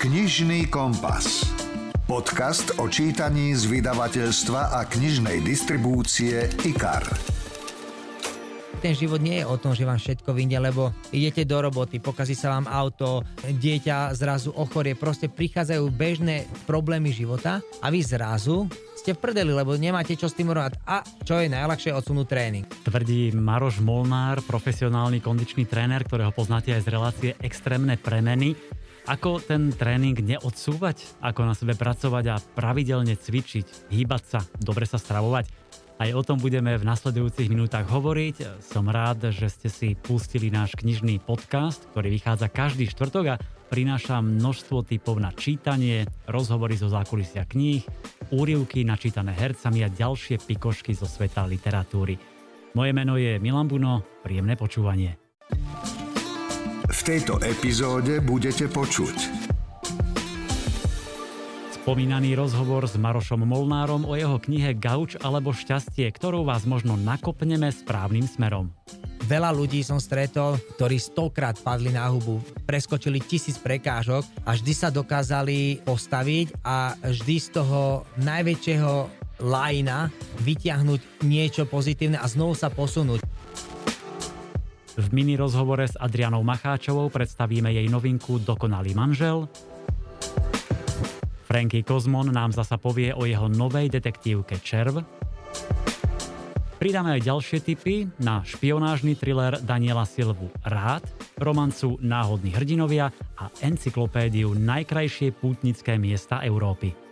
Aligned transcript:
Knižný 0.00 0.72
kompas. 0.72 1.44
Podcast 2.08 2.72
o 2.80 2.88
čítaní 2.88 3.52
z 3.52 3.68
vydavateľstva 3.68 4.72
a 4.72 4.88
knižnej 4.88 5.44
distribúcie 5.44 6.48
IKAR. 6.64 7.04
Ten 8.80 8.96
život 8.96 9.20
nie 9.20 9.44
je 9.44 9.44
o 9.44 9.60
tom, 9.60 9.76
že 9.76 9.84
vám 9.84 10.00
všetko 10.00 10.32
vyjde, 10.32 10.56
lebo 10.56 10.96
idete 11.12 11.44
do 11.44 11.68
roboty, 11.68 12.00
pokazí 12.00 12.32
sa 12.32 12.48
vám 12.48 12.64
auto, 12.72 13.20
dieťa 13.44 14.16
zrazu 14.16 14.56
ochorie, 14.56 14.96
proste 14.96 15.28
prichádzajú 15.28 15.84
bežné 15.92 16.48
problémy 16.64 17.12
života 17.12 17.60
a 17.84 17.92
vy 17.92 18.00
zrazu 18.00 18.72
ste 18.96 19.12
v 19.12 19.20
prdeli, 19.20 19.52
lebo 19.52 19.76
nemáte 19.76 20.16
čo 20.16 20.28
s 20.28 20.36
tým 20.36 20.48
robiť. 20.48 20.80
A 20.88 21.04
čo 21.28 21.44
je 21.44 21.52
najľahšie 21.52 21.92
odsunúť 21.92 22.26
tréning. 22.28 22.64
Tvrdí 22.88 23.36
Maroš 23.36 23.84
Molnár, 23.84 24.44
profesionálny 24.48 25.20
kondičný 25.24 25.68
tréner, 25.68 26.04
ktorého 26.08 26.32
poznáte 26.32 26.72
aj 26.72 26.84
z 26.84 26.88
relácie 26.88 27.30
Extrémne 27.40 28.00
premeny. 28.00 28.56
Ako 29.10 29.42
ten 29.42 29.74
tréning 29.74 30.14
neodsúvať, 30.14 31.18
ako 31.18 31.42
na 31.42 31.58
sebe 31.58 31.74
pracovať 31.74 32.24
a 32.30 32.38
pravidelne 32.38 33.18
cvičiť, 33.18 33.90
hýbať 33.90 34.22
sa, 34.22 34.40
dobre 34.62 34.86
sa 34.86 35.02
stravovať. 35.02 35.50
Aj 35.98 36.14
o 36.14 36.22
tom 36.22 36.38
budeme 36.38 36.78
v 36.78 36.86
nasledujúcich 36.86 37.50
minútach 37.50 37.90
hovoriť. 37.90 38.62
Som 38.62 38.86
rád, 38.86 39.34
že 39.34 39.50
ste 39.50 39.66
si 39.66 39.98
pustili 39.98 40.54
náš 40.54 40.78
knižný 40.78 41.18
podcast, 41.26 41.90
ktorý 41.90 42.06
vychádza 42.06 42.54
každý 42.54 42.86
štvrtok 42.86 43.24
a 43.34 43.40
prináša 43.66 44.22
množstvo 44.22 44.86
typov 44.86 45.18
na 45.18 45.34
čítanie, 45.34 46.06
rozhovory 46.30 46.78
zo 46.78 46.86
zákulisia 46.86 47.50
kníh, 47.50 47.82
úrivky 48.30 48.86
načítané 48.86 49.34
hercami 49.34 49.82
a 49.82 49.90
ďalšie 49.90 50.38
pikošky 50.38 50.94
zo 50.94 51.10
sveta 51.10 51.50
literatúry. 51.50 52.14
Moje 52.78 52.94
meno 52.94 53.18
je 53.18 53.42
Milan 53.42 53.66
Buno, 53.66 54.06
príjemné 54.22 54.54
počúvanie. 54.54 55.18
V 57.00 57.16
tejto 57.16 57.40
epizóde 57.40 58.20
budete 58.20 58.68
počuť 58.68 59.16
Spomínaný 61.80 62.36
rozhovor 62.36 62.84
s 62.84 63.00
Marošom 63.00 63.40
Molnárom 63.40 64.04
o 64.04 64.12
jeho 64.12 64.36
knihe 64.36 64.76
Gauč 64.76 65.16
alebo 65.16 65.56
šťastie, 65.56 66.04
ktorou 66.12 66.44
vás 66.44 66.68
možno 66.68 67.00
nakopneme 67.00 67.72
správnym 67.72 68.28
smerom. 68.28 68.68
Veľa 69.24 69.48
ľudí 69.48 69.80
som 69.80 69.96
stretol, 69.96 70.60
ktorí 70.76 71.00
stokrát 71.00 71.56
padli 71.56 71.88
na 71.88 72.04
hubu, 72.12 72.44
preskočili 72.68 73.24
tisíc 73.24 73.56
prekážok 73.56 74.28
a 74.44 74.52
vždy 74.52 74.72
sa 74.76 74.92
dokázali 74.92 75.80
postaviť 75.80 76.60
a 76.60 77.00
vždy 77.00 77.36
z 77.40 77.48
toho 77.48 78.04
najväčšieho 78.20 78.92
lajna 79.40 80.12
vyťahnuť 80.44 81.24
niečo 81.24 81.64
pozitívne 81.64 82.20
a 82.20 82.28
znovu 82.28 82.52
sa 82.52 82.68
posunúť. 82.68 83.24
V 85.00 85.16
mini 85.16 85.32
rozhovore 85.32 85.88
s 85.88 85.96
Adrianou 85.96 86.44
Macháčovou 86.44 87.08
predstavíme 87.08 87.72
jej 87.72 87.88
novinku 87.88 88.36
Dokonalý 88.36 88.92
manžel. 88.92 89.48
Franky 91.48 91.80
Kozmon 91.80 92.28
nám 92.28 92.52
zasa 92.52 92.76
povie 92.76 93.16
o 93.16 93.24
jeho 93.24 93.48
novej 93.48 93.88
detektívke 93.88 94.60
Červ. 94.60 95.00
Pridáme 96.76 97.16
aj 97.16 97.24
ďalšie 97.24 97.58
tipy 97.64 98.12
na 98.20 98.44
špionážny 98.44 99.16
thriller 99.16 99.56
Daniela 99.64 100.04
Silvu 100.04 100.52
Rád, 100.68 101.08
romancu 101.40 101.96
Náhodní 102.04 102.52
hrdinovia 102.52 103.08
a 103.40 103.48
encyklopédiu 103.64 104.52
Najkrajšie 104.52 105.32
pútnické 105.32 105.96
miesta 105.96 106.44
Európy. 106.44 107.09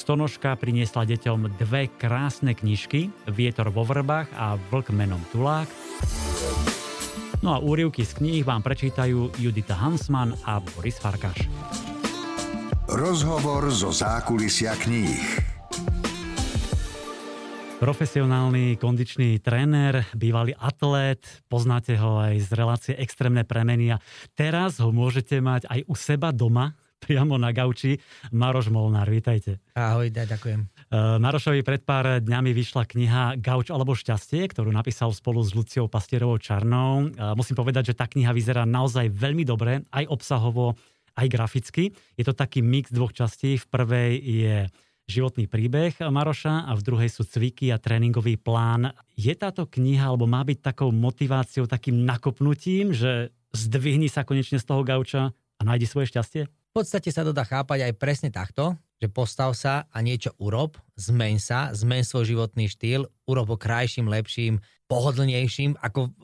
Stonožka 0.00 0.56
priniesla 0.56 1.04
deťom 1.04 1.60
dve 1.60 1.92
krásne 1.92 2.56
knižky 2.56 3.12
Vietor 3.28 3.68
vo 3.68 3.84
vrbách 3.84 4.32
a 4.32 4.56
Vlk 4.56 4.96
menom 4.96 5.20
Tulák. 5.28 5.68
No 7.44 7.52
a 7.52 7.60
úrivky 7.60 8.08
z 8.08 8.16
kníh 8.16 8.40
vám 8.40 8.64
prečítajú 8.64 9.36
Judita 9.36 9.76
Hansman 9.76 10.32
a 10.48 10.56
Boris 10.64 10.96
Farkaš. 10.96 11.44
Rozhovor 12.88 13.68
zo 13.68 13.92
zákulisia 13.92 14.72
kníh. 14.80 15.20
Profesionálny 17.76 18.80
kondičný 18.80 19.36
tréner, 19.44 20.08
bývalý 20.16 20.56
atlét, 20.56 21.44
poznáte 21.52 22.00
ho 22.00 22.24
aj 22.24 22.40
z 22.40 22.50
relácie 22.56 22.94
Extrémne 22.96 23.44
premeny 23.44 23.92
a 23.92 24.00
teraz 24.32 24.80
ho 24.80 24.96
môžete 24.96 25.44
mať 25.44 25.68
aj 25.68 25.80
u 25.84 25.94
seba 25.96 26.32
doma, 26.32 26.72
priamo 27.00 27.40
na 27.40 27.50
gauči. 27.50 27.96
Maroš 28.30 28.68
Molnár, 28.68 29.08
vítajte. 29.08 29.58
Ahoj, 29.72 30.12
da, 30.12 30.28
ďakujem. 30.28 30.68
Uh, 30.92 31.16
Marošovi 31.16 31.64
pred 31.64 31.80
pár 31.82 32.20
dňami 32.20 32.52
vyšla 32.52 32.84
kniha 32.84 33.22
Gauč 33.40 33.72
alebo 33.72 33.96
šťastie, 33.96 34.44
ktorú 34.52 34.68
napísal 34.68 35.10
spolu 35.16 35.40
s 35.40 35.56
Luciou 35.56 35.88
Pastierovou 35.88 36.36
Čarnou. 36.36 37.08
Uh, 37.08 37.32
musím 37.32 37.56
povedať, 37.56 37.90
že 37.90 37.98
tá 37.98 38.04
kniha 38.04 38.36
vyzerá 38.36 38.68
naozaj 38.68 39.08
veľmi 39.08 39.48
dobre, 39.48 39.80
aj 39.90 40.04
obsahovo, 40.12 40.76
aj 41.16 41.26
graficky. 41.26 41.90
Je 42.20 42.24
to 42.28 42.36
taký 42.36 42.60
mix 42.60 42.92
dvoch 42.92 43.16
častí. 43.16 43.56
V 43.56 43.66
prvej 43.66 44.12
je 44.20 44.56
životný 45.10 45.50
príbeh 45.50 45.98
Maroša 45.98 46.70
a 46.70 46.72
v 46.78 46.86
druhej 46.86 47.10
sú 47.10 47.26
cviky 47.26 47.74
a 47.74 47.82
tréningový 47.82 48.38
plán. 48.38 48.94
Je 49.18 49.34
táto 49.34 49.66
kniha, 49.66 50.06
alebo 50.06 50.30
má 50.30 50.46
byť 50.46 50.58
takou 50.62 50.94
motiváciou, 50.94 51.66
takým 51.66 52.06
nakopnutím, 52.06 52.94
že 52.94 53.34
zdvihni 53.50 54.06
sa 54.06 54.22
konečne 54.22 54.62
z 54.62 54.66
toho 54.70 54.86
gauča 54.86 55.34
a 55.34 55.62
nájdi 55.66 55.90
svoje 55.90 56.14
šťastie? 56.14 56.46
V 56.70 56.86
podstate 56.86 57.10
sa 57.10 57.26
to 57.26 57.34
dá 57.34 57.42
chápať 57.42 57.90
aj 57.90 57.98
presne 57.98 58.30
takto, 58.30 58.78
že 59.02 59.10
postav 59.10 59.50
sa 59.58 59.90
a 59.90 59.98
niečo 60.06 60.38
urob, 60.38 60.78
zmeň 60.94 61.34
sa, 61.42 61.74
zmeň 61.74 62.06
svoj 62.06 62.30
životný 62.30 62.70
štýl, 62.70 63.10
urob 63.26 63.50
ho 63.50 63.58
krajším, 63.58 64.06
lepším, 64.06 64.62
pohodlnejším, 64.86 65.82
ako 65.82 66.14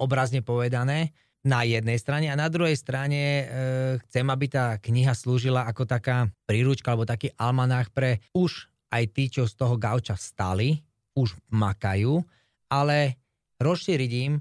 obrazne 0.00 0.40
povedané, 0.40 1.12
na 1.40 1.64
jednej 1.64 1.96
strane. 1.96 2.28
A 2.28 2.36
na 2.36 2.52
druhej 2.52 2.76
strane 2.76 3.20
e, 3.20 3.44
chcem, 4.08 4.26
aby 4.28 4.46
tá 4.48 4.76
kniha 4.76 5.16
slúžila 5.16 5.64
ako 5.64 5.88
taká 5.88 6.28
príručka 6.44 6.92
alebo 6.92 7.08
taký 7.08 7.32
almanách 7.36 7.88
pre 7.96 8.20
už 8.36 8.68
aj 8.92 9.04
tí, 9.16 9.32
čo 9.32 9.48
z 9.48 9.54
toho 9.56 9.80
gauča 9.80 10.20
stali, 10.20 10.84
už 11.16 11.36
makajú, 11.48 12.20
ale 12.68 13.16
rozšíriť 13.56 14.12
im 14.28 14.36
e, 14.36 14.40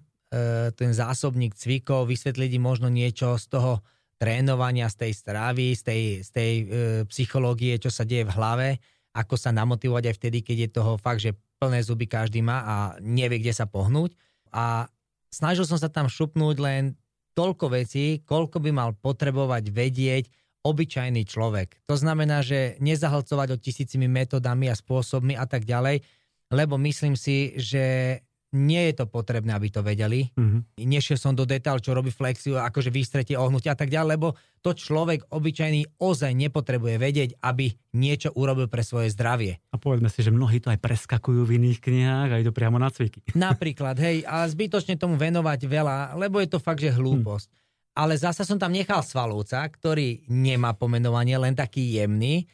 ten 0.76 0.92
zásobník 0.92 1.56
cvikov, 1.56 2.12
vysvetliť 2.12 2.60
im 2.60 2.64
možno 2.64 2.92
niečo 2.92 3.40
z 3.40 3.48
toho 3.48 3.80
trénovania, 4.20 4.92
z 4.92 5.08
tej 5.08 5.12
stravy, 5.16 5.74
z 5.80 5.82
tej, 5.82 6.02
z 6.28 6.30
tej 6.30 6.52
e, 6.60 6.64
psychológie, 7.08 7.80
čo 7.80 7.88
sa 7.88 8.04
deje 8.04 8.28
v 8.28 8.36
hlave, 8.36 8.68
ako 9.16 9.40
sa 9.40 9.56
namotivovať 9.56 10.12
aj 10.12 10.16
vtedy, 10.20 10.38
keď 10.44 10.58
je 10.68 10.70
toho 10.76 10.94
fakt, 11.00 11.24
že 11.24 11.40
plné 11.58 11.80
zuby 11.82 12.06
každý 12.06 12.44
má 12.44 12.62
a 12.62 12.76
nevie, 13.00 13.40
kde 13.40 13.56
sa 13.56 13.66
pohnúť. 13.66 14.14
A 14.52 14.92
snažil 15.32 15.64
som 15.64 15.80
sa 15.80 15.88
tam 15.88 16.12
šupnúť 16.12 16.56
len 16.60 17.00
toľko 17.34 17.72
vecí, 17.72 18.20
koľko 18.28 18.60
by 18.60 18.72
mal 18.76 18.92
potrebovať 19.00 19.72
vedieť 19.72 20.26
obyčajný 20.68 21.24
človek. 21.24 21.88
To 21.88 21.96
znamená, 21.96 22.44
že 22.44 22.76
nezahlcovať 22.84 23.56
o 23.56 23.62
tisícimi 23.62 24.12
metodami 24.12 24.68
a 24.68 24.76
spôsobmi 24.76 25.40
a 25.40 25.48
tak 25.48 25.64
ďalej, 25.64 26.04
lebo 26.52 26.76
myslím 26.76 27.16
si, 27.16 27.56
že 27.56 28.20
nie 28.50 28.90
je 28.90 29.04
to 29.04 29.06
potrebné, 29.06 29.54
aby 29.54 29.70
to 29.70 29.86
vedeli. 29.86 30.34
Mm-hmm. 30.34 30.82
Nešiel 30.82 31.22
som 31.22 31.38
do 31.38 31.46
detail, 31.46 31.78
čo 31.78 31.94
robí 31.94 32.10
flexiu, 32.10 32.58
akože 32.58 32.90
výstretie, 32.90 33.38
ohnutia 33.38 33.78
a 33.78 33.80
tak 33.80 33.94
ďalej, 33.94 34.18
lebo 34.18 34.28
to 34.66 34.74
človek 34.74 35.30
obyčajný 35.30 36.02
ozaj 36.02 36.34
nepotrebuje 36.34 36.96
vedieť, 36.98 37.30
aby 37.46 37.70
niečo 37.94 38.34
urobil 38.34 38.66
pre 38.66 38.82
svoje 38.82 39.14
zdravie. 39.14 39.62
A 39.70 39.78
povedzme 39.78 40.10
si, 40.10 40.26
že 40.26 40.34
mnohí 40.34 40.58
to 40.58 40.74
aj 40.74 40.82
preskakujú 40.82 41.46
v 41.46 41.62
iných 41.62 41.80
knihách 41.80 42.30
a 42.34 42.40
idú 42.42 42.50
priamo 42.50 42.82
na 42.82 42.90
cviky. 42.90 43.22
Napríklad, 43.38 44.02
hej, 44.02 44.26
a 44.26 44.42
zbytočne 44.50 44.98
tomu 44.98 45.14
venovať 45.14 45.70
veľa, 45.70 46.18
lebo 46.18 46.42
je 46.42 46.50
to 46.50 46.58
fakt, 46.58 46.82
že 46.82 46.90
hlúposť. 46.90 47.48
Mm. 47.54 47.58
Ale 48.00 48.14
zasa 48.16 48.48
som 48.48 48.58
tam 48.58 48.74
nechal 48.74 49.04
Svalovca, 49.04 49.60
ktorý 49.66 50.26
nemá 50.32 50.74
pomenovanie, 50.74 51.36
len 51.36 51.54
taký 51.54 52.00
jemný. 52.00 52.48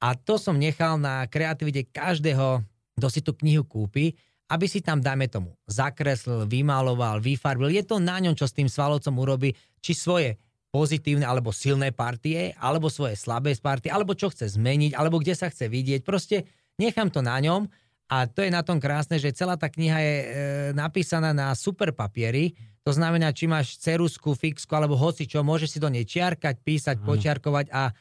A 0.00 0.16
to 0.16 0.40
som 0.40 0.56
nechal 0.56 0.96
na 0.96 1.28
kreativite 1.28 1.86
každého, 1.92 2.64
kto 2.98 3.06
si 3.08 3.20
tú 3.20 3.36
knihu 3.36 3.62
kúpi, 3.62 4.16
aby 4.50 4.66
si 4.66 4.82
tam, 4.82 4.98
dajme 4.98 5.30
tomu, 5.30 5.54
zakreslil, 5.70 6.50
vymaloval, 6.50 7.22
vyfarbil. 7.22 7.70
Je 7.70 7.86
to 7.86 8.02
na 8.02 8.18
ňom, 8.18 8.34
čo 8.34 8.50
s 8.50 8.56
tým 8.56 8.66
svalovcom 8.66 9.14
urobí, 9.14 9.54
či 9.78 9.94
svoje 9.94 10.42
pozitívne 10.74 11.26
alebo 11.26 11.54
silné 11.54 11.94
partie, 11.94 12.54
alebo 12.58 12.90
svoje 12.90 13.18
slabé 13.18 13.54
partie, 13.58 13.90
alebo 13.90 14.14
čo 14.14 14.30
chce 14.30 14.58
zmeniť, 14.58 14.94
alebo 14.94 15.18
kde 15.18 15.34
sa 15.38 15.50
chce 15.50 15.66
vidieť. 15.66 16.02
Proste 16.02 16.46
nechám 16.78 17.10
to 17.10 17.22
na 17.22 17.38
ňom 17.38 17.66
a 18.10 18.26
to 18.26 18.42
je 18.42 18.50
na 18.50 18.62
tom 18.66 18.82
krásne, 18.82 19.18
že 19.18 19.34
celá 19.34 19.54
tá 19.54 19.70
kniha 19.70 19.98
je 20.02 20.16
e, 20.18 20.26
napísaná 20.74 21.30
na 21.30 21.54
super 21.54 21.94
papiery. 21.94 22.54
To 22.86 22.90
znamená, 22.94 23.30
či 23.34 23.46
máš 23.50 23.78
cerusku, 23.78 24.34
fixku 24.34 24.70
alebo 24.74 24.98
hoci 24.98 25.26
čo, 25.26 25.46
môžeš 25.46 25.68
si 25.74 25.78
do 25.82 25.90
nej 25.90 26.06
čiarkať, 26.06 26.58
písať, 26.62 26.96
mm. 27.02 27.06
počiarkovať 27.06 27.66
a 27.70 27.94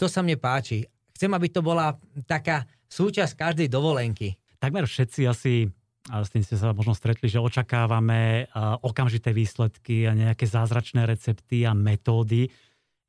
to 0.00 0.08
sa 0.08 0.24
mne 0.24 0.40
páči. 0.40 0.88
Chcem, 1.16 1.28
aby 1.36 1.52
to 1.52 1.60
bola 1.60 1.92
taká 2.24 2.64
súčasť 2.88 3.36
každej 3.36 3.68
dovolenky. 3.68 4.36
Takmer 4.60 4.84
všetci 4.88 5.20
asi 5.28 5.68
a 6.10 6.26
s 6.26 6.34
tým 6.34 6.42
ste 6.42 6.58
sa 6.58 6.74
možno 6.74 6.92
stretli, 6.92 7.30
že 7.30 7.38
očakávame 7.38 8.50
okamžité 8.82 9.30
výsledky 9.30 10.10
a 10.10 10.12
nejaké 10.12 10.44
zázračné 10.44 11.06
recepty 11.06 11.62
a 11.62 11.72
metódy. 11.72 12.50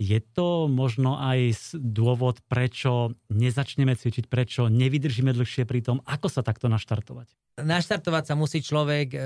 Je 0.01 0.18
to 0.18 0.65
možno 0.65 1.18
aj 1.18 1.74
dôvod, 1.77 2.42
prečo 2.50 3.13
nezačneme 3.30 3.94
cvičiť, 3.94 4.25
prečo 4.25 4.65
nevydržíme 4.69 5.30
dlhšie 5.30 5.65
pri 5.65 5.86
tom, 5.86 6.01
ako 6.06 6.25
sa 6.30 6.42
takto 6.42 6.69
naštartovať? 6.69 7.30
Naštartovať 7.62 8.24
sa 8.25 8.33
musí 8.33 8.65
človek 8.65 9.07
e, 9.13 9.19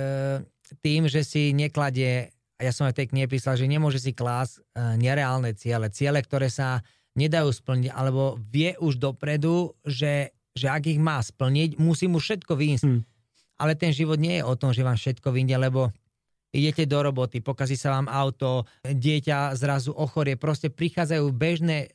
tým, 0.83 1.07
že 1.07 1.23
si 1.23 1.55
nekladie 1.55 2.35
a 2.55 2.61
ja 2.63 2.71
som 2.71 2.87
aj 2.87 2.95
tej 2.95 3.11
knihe 3.11 3.27
písal, 3.27 3.59
že 3.59 3.67
nemôže 3.67 3.99
si 3.99 4.15
klásť 4.15 4.63
uh, 4.63 4.95
nereálne 4.95 5.51
ciele, 5.59 5.91
ciele, 5.91 6.23
ktoré 6.23 6.47
sa 6.47 6.79
nedajú 7.15 7.51
splniť, 7.51 7.91
alebo 7.91 8.39
vie 8.51 8.75
už 8.79 8.99
dopredu, 8.99 9.75
že, 9.83 10.35
že 10.55 10.67
ak 10.71 10.87
ich 10.87 10.99
má 10.99 11.19
splniť, 11.19 11.79
musí 11.79 12.07
mu 12.07 12.19
všetko 12.19 12.53
výjsť. 12.55 12.85
Hmm. 12.87 13.03
Ale 13.55 13.73
ten 13.79 13.95
život 13.95 14.19
nie 14.19 14.39
je 14.39 14.43
o 14.43 14.55
tom, 14.59 14.75
že 14.75 14.83
vám 14.83 14.99
všetko 14.99 15.31
vyjde, 15.31 15.55
lebo 15.59 15.91
idete 16.55 16.87
do 16.87 16.99
roboty, 17.03 17.43
pokazí 17.43 17.75
sa 17.75 17.95
vám 17.95 18.07
auto, 18.07 18.63
dieťa 18.83 19.55
zrazu 19.59 19.91
ochorie, 19.91 20.39
proste 20.39 20.71
prichádzajú 20.71 21.25
bežné 21.35 21.77
e, 21.83 21.87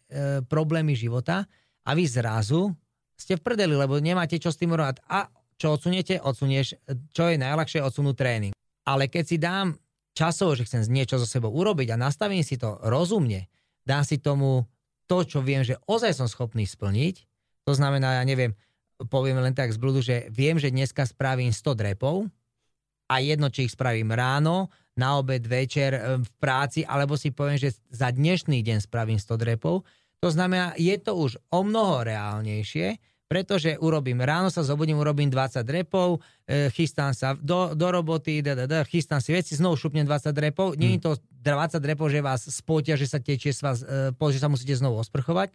problémy 0.44 0.92
života 0.92 1.48
a 1.84 1.90
vy 1.96 2.04
zrazu 2.04 2.76
ste 3.16 3.36
v 3.36 3.44
prdeli, 3.44 3.76
lebo 3.76 4.00
nemáte 4.00 4.40
čo 4.40 4.52
s 4.52 4.60
tým 4.60 4.72
robiť. 4.72 5.04
A 5.08 5.28
čo 5.60 5.76
odsuniete? 5.76 6.16
Odsunieš, 6.16 6.80
čo 7.12 7.28
je 7.28 7.36
najľahšie, 7.36 7.84
odsunúť 7.84 8.16
tréning. 8.16 8.52
Ale 8.88 9.12
keď 9.12 9.24
si 9.28 9.36
dám 9.36 9.76
časovo, 10.16 10.56
že 10.56 10.64
chcem 10.64 10.88
niečo 10.88 11.20
so 11.20 11.28
sebou 11.28 11.52
urobiť 11.52 11.92
a 11.92 12.00
nastavím 12.00 12.40
si 12.40 12.56
to 12.56 12.80
rozumne, 12.80 13.44
dám 13.84 14.08
si 14.08 14.16
tomu 14.16 14.64
to, 15.04 15.20
čo 15.28 15.44
viem, 15.44 15.60
že 15.60 15.76
ozaj 15.84 16.16
som 16.16 16.28
schopný 16.32 16.64
splniť, 16.64 17.28
to 17.68 17.72
znamená, 17.76 18.20
ja 18.20 18.24
neviem, 18.24 18.56
poviem 19.08 19.40
len 19.40 19.56
tak 19.56 19.72
z 19.72 19.78
blúdu, 19.80 20.04
že 20.04 20.28
viem, 20.28 20.60
že 20.60 20.68
dneska 20.68 21.06
spravím 21.08 21.54
100 21.54 21.78
drepov, 21.78 22.28
a 23.10 23.18
jedno, 23.18 23.50
či 23.50 23.66
ich 23.66 23.74
spravím 23.74 24.14
ráno, 24.14 24.70
na 24.94 25.18
obed, 25.18 25.42
večer, 25.42 25.98
e, 25.98 26.00
v 26.22 26.30
práci, 26.38 26.86
alebo 26.86 27.18
si 27.18 27.34
poviem, 27.34 27.58
že 27.58 27.74
za 27.90 28.14
dnešný 28.14 28.62
deň 28.62 28.86
spravím 28.86 29.18
100 29.18 29.34
drepov. 29.34 29.82
To 30.22 30.28
znamená, 30.30 30.78
je 30.78 30.94
to 31.00 31.18
už 31.18 31.40
o 31.50 31.66
mnoho 31.66 32.06
reálnejšie, 32.06 33.00
pretože 33.30 33.78
urobím, 33.78 34.26
ráno 34.26 34.50
sa 34.50 34.66
zobudím, 34.66 34.98
urobím 34.98 35.30
20 35.30 35.62
drepov, 35.62 36.18
e, 36.46 36.70
chystám 36.74 37.14
sa 37.14 37.34
do, 37.38 37.74
do 37.78 37.86
roboty, 37.90 38.42
da, 38.42 38.58
da, 38.58 38.66
da, 38.66 38.78
chystám 38.86 39.22
si 39.22 39.30
veci, 39.30 39.54
znovu 39.54 39.78
šupnem 39.78 40.06
20 40.06 40.34
drepov. 40.34 40.74
Nie 40.74 40.98
je 40.98 41.02
to 41.02 41.12
20 41.42 41.78
drepov, 41.78 42.10
že 42.10 42.20
vás 42.22 42.42
spotia, 42.46 42.98
že 42.98 43.06
sa 43.06 43.22
tečie 43.22 43.54
e, 43.54 44.10
že 44.14 44.38
sa 44.42 44.50
musíte 44.50 44.74
znovu 44.74 44.98
osprchovať. 45.02 45.54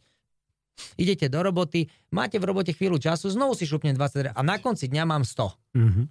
Idete 0.95 1.31
do 1.31 1.39
roboty, 1.43 1.87
máte 2.11 2.39
v 2.39 2.47
robote 2.51 2.71
chvíľu 2.75 2.99
času, 2.99 3.31
znovu 3.31 3.55
si 3.55 3.67
šupnem 3.67 3.95
20 3.95 4.21
drepov 4.21 4.37
a 4.37 4.41
na 4.43 4.59
konci 4.59 4.91
dňa 4.91 5.03
mám 5.07 5.23
100. 5.23 5.75
Mm-hmm. 5.75 6.05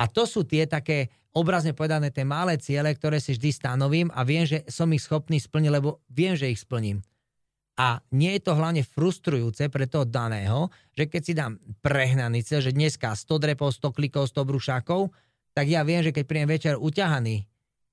A 0.00 0.04
to 0.08 0.24
sú 0.24 0.42
tie 0.42 0.64
také, 0.64 1.12
obrazne 1.32 1.72
povedané, 1.72 2.12
tie 2.12 2.24
malé 2.24 2.56
ciele, 2.60 2.92
ktoré 2.92 3.20
si 3.20 3.36
vždy 3.36 3.50
stanovím 3.52 4.08
a 4.12 4.24
viem, 4.24 4.44
že 4.44 4.64
som 4.68 4.88
ich 4.92 5.04
schopný 5.04 5.40
splniť, 5.40 5.70
lebo 5.72 6.04
viem, 6.12 6.36
že 6.36 6.52
ich 6.52 6.60
splním. 6.60 7.00
A 7.80 8.04
nie 8.12 8.36
je 8.36 8.44
to 8.44 8.52
hlavne 8.52 8.84
frustrujúce 8.84 9.72
pre 9.72 9.88
toho 9.88 10.04
daného, 10.04 10.68
že 10.92 11.08
keď 11.08 11.22
si 11.24 11.32
dám 11.32 11.56
prehnaný 11.80 12.44
cieľ, 12.44 12.68
že 12.68 12.76
dneska 12.76 13.16
100 13.16 13.32
drepov, 13.40 13.72
100 13.72 13.96
klikov, 13.96 14.28
100 14.28 14.44
brušákov, 14.44 15.08
tak 15.56 15.68
ja 15.68 15.80
viem, 15.84 16.04
že 16.04 16.12
keď 16.12 16.24
príjem 16.28 16.48
večer 16.52 16.74
uťahaný, 16.76 17.48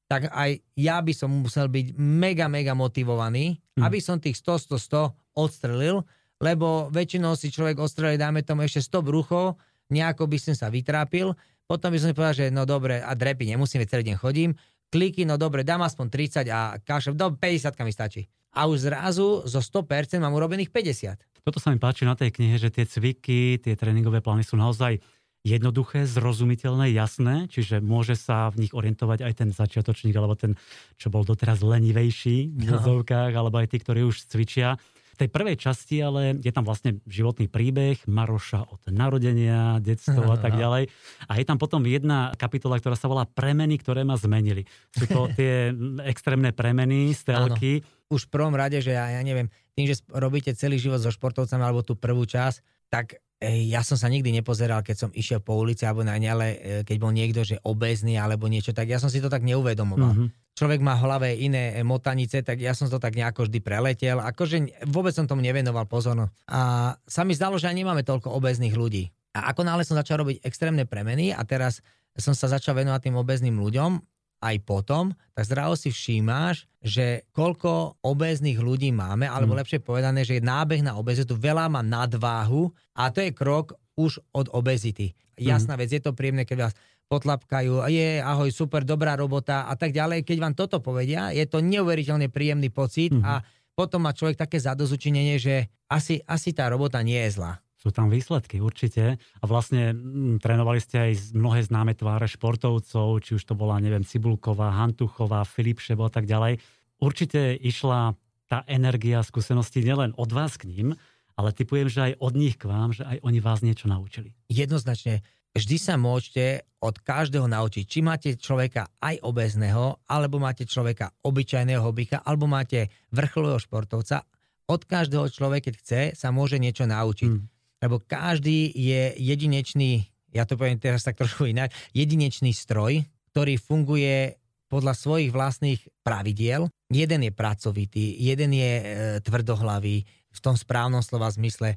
tak 0.10 0.34
aj 0.34 0.58
ja 0.74 0.98
by 0.98 1.14
som 1.14 1.30
musel 1.30 1.70
byť 1.70 1.94
mega, 2.02 2.50
mega 2.50 2.74
motivovaný, 2.74 3.62
mm. 3.78 3.86
aby 3.86 4.02
som 4.02 4.18
tých 4.18 4.42
100, 4.42 4.74
100, 4.74 5.38
100 5.38 5.38
odstrelil, 5.38 6.02
lebo 6.42 6.90
väčšinou 6.90 7.38
si 7.38 7.54
človek 7.54 7.78
odstrelí, 7.78 8.18
dáme 8.18 8.42
tomu 8.42 8.66
ešte 8.66 8.82
100 8.90 9.06
bruchov, 9.06 9.62
nejako 9.94 10.26
by 10.26 10.38
som 10.42 10.58
sa 10.58 10.74
vytrápil, 10.74 11.38
potom 11.70 11.94
by 11.94 11.98
som 12.02 12.18
povedal, 12.18 12.34
že 12.34 12.46
no 12.50 12.66
dobre, 12.66 12.98
a 12.98 13.14
drepy 13.14 13.54
nemusím, 13.54 13.86
celý 13.86 14.02
deň 14.10 14.18
chodím. 14.18 14.58
Kliky, 14.90 15.22
no 15.30 15.38
dobre, 15.38 15.62
dám 15.62 15.86
aspoň 15.86 16.10
30 16.10 16.50
a 16.50 16.82
kašem, 16.82 17.14
do 17.14 17.38
50 17.38 17.70
mi 17.86 17.94
stačí. 17.94 18.26
A 18.58 18.66
už 18.66 18.90
zrazu 18.90 19.46
zo 19.46 19.62
100% 19.62 20.18
mám 20.18 20.34
urobených 20.34 20.74
50. 20.74 21.46
Toto 21.46 21.62
sa 21.62 21.70
mi 21.70 21.78
páči 21.78 22.10
na 22.10 22.18
tej 22.18 22.34
knihe, 22.34 22.58
že 22.58 22.74
tie 22.74 22.90
cviky, 22.90 23.62
tie 23.62 23.78
tréningové 23.78 24.26
plány 24.26 24.42
sú 24.42 24.58
naozaj 24.58 24.98
jednoduché, 25.44 26.04
zrozumiteľné, 26.04 26.92
jasné, 26.92 27.48
čiže 27.48 27.80
môže 27.80 28.20
sa 28.20 28.52
v 28.52 28.68
nich 28.68 28.74
orientovať 28.76 29.24
aj 29.24 29.34
ten 29.40 29.50
začiatočník, 29.56 30.16
alebo 30.16 30.36
ten, 30.36 30.60
čo 31.00 31.08
bol 31.08 31.24
doteraz 31.24 31.64
lenivejší 31.64 32.60
v 32.60 32.68
no. 32.68 33.04
alebo 33.08 33.56
aj 33.60 33.72
tí, 33.72 33.78
ktorí 33.80 34.04
už 34.04 34.28
cvičia 34.28 34.76
tej 35.20 35.28
prvej 35.28 35.60
časti 35.60 36.00
ale 36.00 36.40
je 36.40 36.52
tam 36.56 36.64
vlastne 36.64 37.04
životný 37.04 37.52
príbeh 37.52 38.00
Maroša 38.08 38.72
od 38.72 38.88
narodenia, 38.88 39.84
detstvo 39.84 40.32
a 40.32 40.40
tak 40.40 40.56
ďalej. 40.64 40.88
A 41.28 41.32
je 41.36 41.46
tam 41.46 41.60
potom 41.60 41.84
jedna 41.84 42.32
kapitola, 42.40 42.80
ktorá 42.80 42.96
sa 42.96 43.12
volá 43.12 43.28
Premeny, 43.28 43.76
ktoré 43.76 44.08
ma 44.08 44.16
zmenili. 44.16 44.64
Sú 44.96 45.12
to 45.12 45.28
tie 45.38 45.76
extrémne 46.08 46.56
premeny, 46.56 47.12
stelky. 47.12 47.84
Áno. 47.84 48.16
Už 48.16 48.32
v 48.32 48.32
prvom 48.32 48.56
rade, 48.56 48.80
že 48.80 48.96
ja, 48.96 49.12
ja 49.12 49.22
neviem, 49.22 49.52
tým, 49.76 49.92
že 49.92 50.00
robíte 50.08 50.56
celý 50.56 50.80
život 50.80 51.04
so 51.04 51.12
športovcami 51.12 51.62
alebo 51.62 51.84
tú 51.84 52.00
prvú 52.00 52.24
časť, 52.24 52.90
tak 52.90 53.20
ja 53.48 53.88
som 53.88 53.96
sa 53.96 54.12
nikdy 54.12 54.36
nepozeral, 54.36 54.84
keď 54.84 55.08
som 55.08 55.10
išiel 55.16 55.40
po 55.40 55.56
ulici 55.56 55.88
alebo 55.88 56.04
na 56.04 56.20
ne, 56.20 56.28
ale 56.28 56.46
e, 56.52 56.58
keď 56.84 56.98
bol 57.00 57.16
niekto, 57.16 57.48
že 57.48 57.56
obezný 57.64 58.20
alebo 58.20 58.52
niečo, 58.52 58.76
tak 58.76 58.92
ja 58.92 59.00
som 59.00 59.08
si 59.08 59.24
to 59.24 59.32
tak 59.32 59.48
neuvedomoval. 59.48 60.12
Mm-hmm 60.12 60.30
človek 60.60 60.84
má 60.84 61.00
v 61.00 61.04
hlave 61.08 61.30
iné 61.40 61.80
motanice, 61.88 62.44
tak 62.44 62.60
ja 62.60 62.76
som 62.76 62.92
to 62.92 63.00
tak 63.00 63.16
nejako 63.16 63.48
vždy 63.48 63.64
preletel. 63.64 64.20
Akože 64.20 64.84
vôbec 64.92 65.16
som 65.16 65.24
tomu 65.24 65.40
nevenoval 65.40 65.88
pozornosť. 65.88 66.36
A 66.52 66.60
sa 67.08 67.24
mi 67.24 67.32
zdalo, 67.32 67.56
že 67.56 67.72
ani 67.72 67.88
nemáme 67.88 68.04
toľko 68.04 68.28
obezných 68.36 68.76
ľudí. 68.76 69.08
A 69.32 69.56
ako 69.56 69.64
náhle 69.64 69.88
som 69.88 69.96
začal 69.96 70.20
robiť 70.20 70.44
extrémne 70.44 70.84
premeny 70.84 71.32
a 71.32 71.40
teraz 71.48 71.80
som 72.20 72.36
sa 72.36 72.52
začal 72.52 72.76
venovať 72.76 73.08
tým 73.08 73.16
obezným 73.16 73.56
ľuďom, 73.56 74.04
aj 74.40 74.56
potom, 74.64 75.12
tak 75.36 75.48
zdravo 75.48 75.76
si 75.76 75.92
všímáš, 75.92 76.68
že 76.80 77.28
koľko 77.36 78.00
obéznych 78.00 78.60
ľudí 78.60 78.92
máme, 78.96 79.28
alebo 79.28 79.56
mm. 79.56 79.60
lepšie 79.64 79.80
povedané, 79.84 80.24
že 80.24 80.40
je 80.40 80.48
nábeh 80.48 80.80
na 80.80 80.96
obezitu, 80.96 81.36
veľa 81.36 81.68
má 81.68 81.84
nadváhu 81.84 82.72
a 82.96 83.12
to 83.12 83.20
je 83.20 83.36
krok 83.36 83.76
už 84.00 84.24
od 84.32 84.48
obezity. 84.56 85.12
Jasná 85.36 85.76
mm. 85.76 85.80
vec, 85.80 85.90
je 85.92 86.02
to 86.02 86.16
príjemné, 86.16 86.48
keď 86.48 86.72
vás 86.72 86.74
potlapkajú, 87.10 87.90
je 87.90 88.22
ahoj, 88.22 88.50
super, 88.54 88.86
dobrá 88.86 89.18
robota 89.18 89.66
a 89.66 89.74
tak 89.74 89.92
ďalej. 89.92 90.22
Keď 90.24 90.38
vám 90.38 90.54
toto 90.54 90.78
povedia, 90.78 91.34
je 91.34 91.44
to 91.50 91.58
neuveriteľne 91.58 92.30
príjemný 92.30 92.70
pocit 92.70 93.10
mm-hmm. 93.10 93.26
a 93.26 93.42
potom 93.74 94.06
má 94.06 94.14
človek 94.14 94.38
také 94.38 94.62
zadozučinenie, 94.62 95.42
že 95.42 95.74
asi, 95.90 96.22
asi 96.30 96.54
tá 96.54 96.70
robota 96.70 97.02
nie 97.02 97.18
je 97.26 97.42
zlá. 97.42 97.58
Sú 97.80 97.96
tam 97.96 98.12
výsledky, 98.12 98.60
určite. 98.60 99.16
A 99.40 99.44
vlastne 99.48 99.96
m, 99.96 100.36
trénovali 100.36 100.84
ste 100.84 101.00
aj 101.00 101.32
mnohé 101.32 101.64
známe 101.64 101.96
tváre 101.96 102.28
športovcov, 102.28 103.24
či 103.24 103.40
už 103.40 103.44
to 103.48 103.56
bola, 103.56 103.80
neviem, 103.80 104.04
Cibulková, 104.04 104.76
Hantuchová, 104.76 105.48
Filip 105.48 105.80
Šebo 105.80 106.08
a 106.08 106.12
tak 106.12 106.28
ďalej. 106.28 106.60
Určite 107.00 107.56
išla 107.56 108.20
tá 108.52 108.68
energia 108.68 109.24
skúsenosti 109.24 109.80
nielen 109.80 110.12
od 110.20 110.28
vás 110.36 110.60
k 110.60 110.68
ním, 110.68 111.00
ale 111.40 111.56
typujem, 111.56 111.88
že 111.88 112.12
aj 112.12 112.14
od 112.20 112.34
nich 112.36 112.60
k 112.60 112.68
vám, 112.68 112.92
že 112.92 113.08
aj 113.08 113.24
oni 113.24 113.40
vás 113.40 113.64
niečo 113.64 113.88
naučili. 113.88 114.36
Jednoznačne 114.52 115.24
vždy 115.56 115.78
sa 115.80 115.96
môžete 115.96 116.68
od 116.84 117.00
každého 117.00 117.48
naučiť. 117.48 117.88
Či 117.88 118.00
máte 118.04 118.36
človeka 118.36 118.92
aj 119.00 119.24
obezného, 119.24 120.04
alebo 120.04 120.36
máte 120.44 120.68
človeka 120.68 121.16
obyčajného 121.24 121.80
hobika, 121.80 122.20
alebo 122.28 122.44
máte 122.44 122.92
vrcholového 123.16 123.64
športovca. 123.64 124.28
Od 124.68 124.82
každého 124.84 125.32
človeka, 125.32 125.72
keď 125.72 125.76
chce, 125.80 126.02
sa 126.20 126.36
môže 126.36 126.60
niečo 126.60 126.84
naučiť. 126.84 127.32
Mm. 127.32 127.59
Lebo 127.80 128.04
každý 128.04 128.72
je 128.76 129.16
jedinečný, 129.16 130.08
ja 130.36 130.44
to 130.44 130.60
poviem 130.60 130.80
teraz 130.80 131.08
tak 131.08 131.16
trošku 131.16 131.48
inak, 131.48 131.72
jedinečný 131.96 132.52
stroj, 132.52 133.04
ktorý 133.32 133.56
funguje 133.56 134.36
podľa 134.70 134.94
svojich 134.94 135.32
vlastných 135.34 135.82
pravidiel. 136.06 136.70
Jeden 136.92 137.26
je 137.26 137.32
pracovitý, 137.34 138.14
jeden 138.22 138.54
je 138.54 138.72
e, 138.78 138.84
tvrdohlavý 139.26 140.06
v 140.30 140.40
tom 140.44 140.54
správnom 140.54 141.02
slova 141.02 141.26
zmysle 141.34 141.74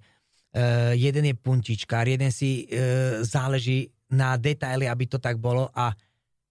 uh, 0.52 0.92
jeden 0.92 1.32
je 1.32 1.34
puntičkár, 1.36 2.08
jeden 2.08 2.28
si 2.32 2.68
uh, 2.68 3.24
záleží 3.24 3.88
na 4.12 4.36
detaily, 4.36 4.88
aby 4.88 5.08
to 5.08 5.16
tak 5.16 5.40
bolo 5.40 5.72
a 5.72 5.96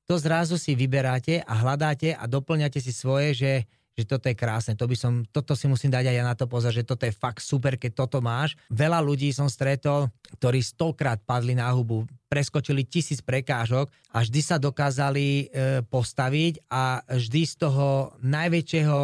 to 0.09 0.17
zrazu 0.17 0.57
si 0.57 0.73
vyberáte 0.73 1.45
a 1.45 1.53
hľadáte 1.61 2.17
a 2.17 2.25
doplňate 2.25 2.81
si 2.81 2.91
svoje, 2.91 3.37
že, 3.37 3.53
že 4.01 4.09
toto 4.09 4.25
je 4.27 4.35
krásne, 4.35 4.73
to 4.73 4.89
by 4.89 4.97
som, 4.97 5.23
toto 5.29 5.53
si 5.53 5.69
musím 5.69 5.93
dať 5.93 6.09
aj 6.09 6.15
ja 6.17 6.23
na 6.25 6.35
to 6.35 6.49
pozor, 6.49 6.73
že 6.73 6.81
toto 6.81 7.05
je 7.05 7.13
fakt 7.13 7.45
super, 7.45 7.77
keď 7.77 8.05
toto 8.05 8.17
máš. 8.19 8.57
Veľa 8.73 8.99
ľudí 8.99 9.29
som 9.29 9.45
stretol, 9.47 10.09
ktorí 10.41 10.65
stokrát 10.65 11.21
padli 11.21 11.53
na 11.53 11.69
hubu, 11.69 12.09
preskočili 12.27 12.87
tisíc 12.87 13.21
prekážok 13.21 13.93
a 14.11 14.25
vždy 14.25 14.41
sa 14.41 14.57
dokázali 14.57 15.25
e, 15.27 15.45
postaviť 15.85 16.67
a 16.71 17.05
vždy 17.05 17.41
z 17.45 17.55
toho 17.59 18.15
najväčšieho 18.23 18.99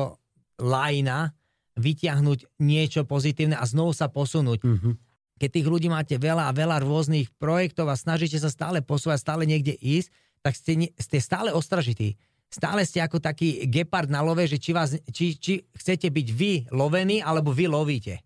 lajna 0.63 1.37
vyťahnuť 1.77 2.57
niečo 2.57 3.05
pozitívne 3.05 3.55
a 3.55 3.63
znovu 3.69 3.93
sa 3.93 4.09
posunúť. 4.09 4.65
Mm-hmm. 4.65 4.93
Keď 5.37 5.49
tých 5.53 5.67
ľudí 5.69 5.87
máte 5.87 6.17
veľa 6.17 6.49
a 6.49 6.55
veľa 6.55 6.81
rôznych 6.81 7.29
projektov 7.37 7.93
a 7.93 7.99
snažíte 7.99 8.41
sa 8.41 8.49
stále 8.49 8.81
posúvať, 8.81 9.21
stále 9.21 9.45
niekde 9.45 9.77
ísť, 9.77 10.09
tak 10.41 10.53
ste, 10.57 10.89
ste 10.97 11.17
stále 11.21 11.53
ostražití. 11.53 12.17
Stále 12.47 12.87
ste 12.87 13.03
ako 13.03 13.19
taký 13.19 13.67
gepard 13.67 14.07
na 14.07 14.23
love, 14.23 14.39
že 14.47 14.55
či, 14.55 14.71
vás, 14.71 14.95
či, 15.11 15.35
či 15.35 15.67
chcete 15.75 16.07
byť 16.07 16.27
vy 16.31 16.51
lovení, 16.71 17.19
alebo 17.19 17.51
vy 17.51 17.67
lovíte. 17.67 18.23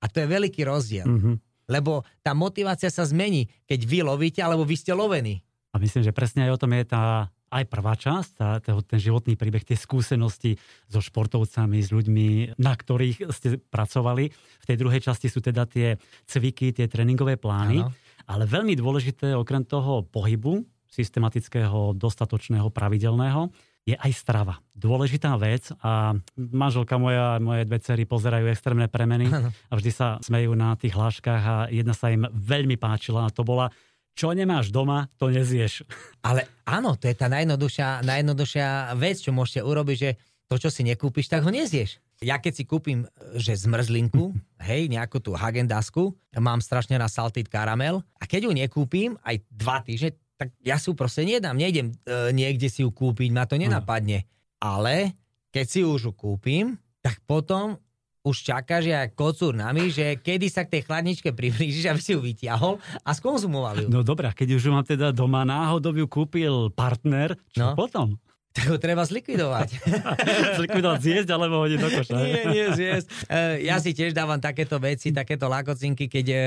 A 0.00 0.08
to 0.08 0.24
je 0.24 0.26
veľký 0.30 0.64
rozdiel. 0.64 1.04
Mm-hmm. 1.04 1.34
Lebo 1.68 2.00
tá 2.24 2.32
motivácia 2.32 2.88
sa 2.88 3.04
zmení, 3.04 3.44
keď 3.68 3.80
vy 3.84 3.98
lovíte, 4.00 4.40
alebo 4.40 4.64
vy 4.64 4.76
ste 4.80 4.96
lovení. 4.96 5.44
A 5.68 5.76
myslím, 5.76 6.00
že 6.00 6.16
presne 6.16 6.48
aj 6.48 6.56
o 6.56 6.60
tom 6.60 6.72
je 6.72 6.84
tá 6.88 7.28
aj 7.48 7.64
prvá 7.64 7.96
časť, 7.96 8.30
tá, 8.36 8.60
ten 8.60 9.00
životný 9.00 9.32
príbeh, 9.32 9.64
tie 9.64 9.76
skúsenosti 9.76 10.60
so 10.88 11.00
športovcami, 11.00 11.80
s 11.80 11.88
ľuďmi, 11.88 12.60
na 12.60 12.76
ktorých 12.76 13.32
ste 13.32 13.56
pracovali. 13.56 14.28
V 14.32 14.64
tej 14.68 14.76
druhej 14.76 15.00
časti 15.00 15.32
sú 15.32 15.40
teda 15.40 15.64
tie 15.64 15.96
cviky, 16.28 16.76
tie 16.76 16.86
tréningové 16.88 17.40
plány. 17.40 17.80
Ano. 17.84 17.92
Ale 18.28 18.44
veľmi 18.44 18.76
dôležité 18.76 19.32
okrem 19.32 19.64
toho 19.64 20.04
pohybu, 20.04 20.60
systematického, 20.88 21.94
dostatočného, 21.94 22.72
pravidelného, 22.72 23.52
je 23.88 23.96
aj 23.96 24.12
strava. 24.12 24.60
Dôležitá 24.76 25.32
vec 25.40 25.72
a 25.80 26.12
manželka 26.36 27.00
moja 27.00 27.36
a 27.36 27.40
moje 27.40 27.64
dve 27.64 27.80
cery 27.80 28.04
pozerajú 28.04 28.44
extrémne 28.52 28.84
premeny 28.84 29.32
a 29.70 29.72
vždy 29.72 29.90
sa 29.92 30.20
smejú 30.20 30.52
na 30.52 30.76
tých 30.76 30.92
hláškach 30.92 31.42
a 31.44 31.56
jedna 31.72 31.96
sa 31.96 32.12
im 32.12 32.28
veľmi 32.28 32.76
páčila 32.76 33.24
a 33.24 33.32
to 33.32 33.44
bola 33.48 33.72
čo 34.18 34.34
nemáš 34.34 34.74
doma, 34.74 35.06
to 35.14 35.30
nezieš. 35.30 35.86
Ale 36.26 36.50
áno, 36.66 36.98
to 36.98 37.06
je 37.06 37.14
tá 37.14 37.30
najjednoduchšia, 37.30 38.02
najjednoduchšia 38.02 38.98
vec, 38.98 39.22
čo 39.22 39.30
môžete 39.30 39.62
urobiť, 39.62 39.96
že 39.96 40.10
to, 40.50 40.58
čo 40.58 40.74
si 40.74 40.82
nekúpiš, 40.82 41.30
tak 41.30 41.46
ho 41.46 41.54
nezieš. 41.54 42.02
Ja 42.18 42.42
keď 42.42 42.52
si 42.58 42.64
kúpim, 42.66 43.06
že 43.38 43.54
zmrzlinku, 43.54 44.34
hej, 44.68 44.90
nejakú 44.90 45.22
tú 45.22 45.38
Hagendasku, 45.38 46.18
mám 46.34 46.58
strašne 46.58 46.98
na 46.98 47.06
salted 47.06 47.46
karamel 47.46 48.02
a 48.18 48.26
keď 48.26 48.50
ju 48.50 48.52
nekúpim 48.58 49.14
aj 49.22 49.38
dva 49.54 49.86
týždne, 49.86 50.18
tak 50.38 50.54
ja 50.62 50.78
si 50.78 50.86
ju 50.86 50.94
proste 50.94 51.26
nedám, 51.26 51.58
nejdem 51.58 51.90
e, 52.06 52.30
niekde 52.30 52.70
si 52.70 52.86
ju 52.86 52.94
kúpiť, 52.94 53.34
ma 53.34 53.44
to 53.44 53.58
nenapadne. 53.58 54.22
Ale 54.62 55.18
keď 55.50 55.66
si 55.66 55.78
ju 55.82 55.90
už 55.90 56.14
kúpim, 56.14 56.78
tak 57.02 57.18
potom 57.26 57.74
už 58.22 58.44
čakáš 58.44 58.84
ja 58.86 59.08
kocúr 59.08 59.56
nami, 59.56 59.88
že 59.90 60.20
kedy 60.20 60.46
sa 60.46 60.62
k 60.62 60.78
tej 60.78 60.82
chladničke 60.86 61.32
priblížiš, 61.32 61.90
aby 61.90 62.00
si 62.02 62.12
ju 62.14 62.20
vyťahol 62.20 62.78
a 63.02 63.10
skonzumoval 63.16 63.86
ju. 63.86 63.88
No 63.90 64.06
dobrá, 64.06 64.30
keď 64.30 64.58
už 64.58 64.70
mám 64.70 64.84
teda 64.86 65.10
doma 65.10 65.42
náhodou 65.42 65.96
ju 65.96 66.06
kúpil 66.06 66.70
partner, 66.74 67.34
čo 67.50 67.72
no. 67.72 67.78
potom? 67.78 68.20
Tak 68.52 68.74
ho 68.74 68.78
treba 68.80 69.06
zlikvidovať. 69.06 69.68
zlikvidovať, 70.58 70.98
zjesť 70.98 71.28
alebo 71.30 71.62
hodiť 71.62 71.78
do 71.78 71.88
koša. 71.94 72.16
Nie, 72.18 72.42
nie, 72.50 72.66
zjesť. 72.74 73.06
E, 73.30 73.40
ja 73.70 73.78
si 73.78 73.94
tiež 73.94 74.16
dávam 74.16 74.40
takéto 74.40 74.82
veci, 74.82 75.14
takéto 75.14 75.46
lakocinky, 75.46 76.10
keď 76.10 76.26
e, 76.26 76.38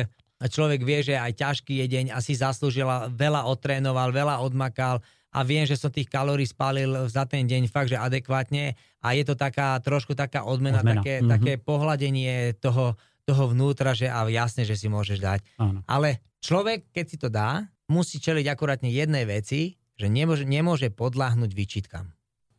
človek 0.48 0.82
vie, 0.82 1.06
že 1.06 1.20
aj 1.20 1.38
ťažký 1.38 1.84
je 1.84 1.86
deň, 1.92 2.06
asi 2.16 2.34
zaslúžil, 2.38 2.88
veľa 3.14 3.46
otrénoval, 3.46 4.10
veľa 4.10 4.42
odmakal, 4.42 5.04
a 5.32 5.48
viem, 5.48 5.64
že 5.64 5.80
som 5.80 5.88
tých 5.88 6.12
kalórií 6.12 6.44
spálil 6.44 7.08
za 7.08 7.24
ten 7.24 7.48
deň 7.48 7.72
fakt, 7.72 7.88
že 7.88 7.96
adekvátne 7.96 8.76
a 9.00 9.08
je 9.16 9.24
to 9.24 9.40
taká 9.40 9.80
trošku 9.80 10.12
taká 10.12 10.44
odmena, 10.44 10.84
odmena. 10.84 11.00
Také, 11.00 11.14
mm-hmm. 11.24 11.32
také 11.32 11.54
pohľadenie 11.56 12.60
toho, 12.60 13.00
toho 13.24 13.44
vnútra, 13.56 13.96
že 13.96 14.12
a 14.12 14.28
jasne, 14.28 14.68
že 14.68 14.76
si 14.76 14.92
môžeš 14.92 15.24
dať. 15.24 15.40
Áno. 15.56 15.80
Ale 15.88 16.20
človek, 16.44 16.92
keď 16.92 17.06
si 17.08 17.16
to 17.16 17.32
dá, 17.32 17.64
musí 17.88 18.20
čeliť 18.20 18.46
akurátne 18.52 18.92
jednej 18.92 19.24
veci, 19.24 19.80
že 19.96 20.12
nemôže, 20.12 20.44
nemôže 20.44 20.92
podláhnuť 20.92 21.52
výčitkam. 21.56 22.12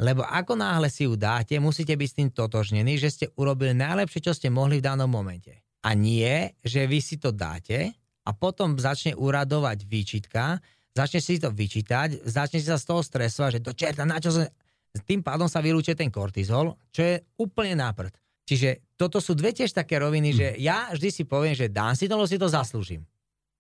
Lebo 0.03 0.25
ako 0.27 0.59
náhle 0.59 0.89
si 0.91 1.07
ju 1.07 1.15
dáte, 1.15 1.55
musíte 1.63 1.95
byť 1.95 2.09
s 2.09 2.17
tým 2.19 2.29
totožnení, 2.33 2.99
že 2.99 3.13
ste 3.13 3.27
urobili 3.39 3.77
najlepšie, 3.77 4.25
čo 4.25 4.33
ste 4.35 4.51
mohli 4.51 4.83
v 4.83 4.87
danom 4.89 5.07
momente. 5.07 5.62
A 5.83 5.99
nie, 5.99 6.55
že 6.63 6.87
vy 6.87 7.03
si 7.03 7.19
to 7.19 7.35
dáte 7.35 7.91
a 8.23 8.31
potom 8.31 8.79
začne 8.79 9.19
uradovať 9.19 9.83
výčitka, 9.83 10.63
začne 10.95 11.19
si 11.19 11.43
to 11.43 11.51
vyčítať, 11.51 12.23
začne 12.23 12.63
sa 12.63 12.79
z 12.79 12.87
toho 12.87 13.03
stresovať, 13.03 13.59
že 13.59 13.65
do 13.65 13.73
čerta, 13.75 14.07
na 14.07 14.23
čo 14.23 14.31
som... 14.31 14.47
Tým 14.93 15.25
pádom 15.25 15.49
sa 15.49 15.65
vylúčuje 15.65 15.97
ten 15.97 16.13
kortizol, 16.13 16.77
čo 16.93 17.01
je 17.01 17.17
úplne 17.41 17.81
náprd. 17.81 18.13
Čiže 18.45 18.93
toto 19.01 19.25
sú 19.25 19.33
dve 19.33 19.57
tiež 19.57 19.73
také 19.73 19.97
roviny, 19.97 20.31
hm. 20.31 20.37
že 20.37 20.47
ja 20.61 20.93
vždy 20.93 21.09
si 21.09 21.25
poviem, 21.25 21.57
že 21.57 21.73
dám 21.73 21.97
si 21.97 22.07
to, 22.07 22.15
lebo 22.15 22.29
si 22.29 22.39
to 22.39 22.47
zaslúžim. 22.47 23.03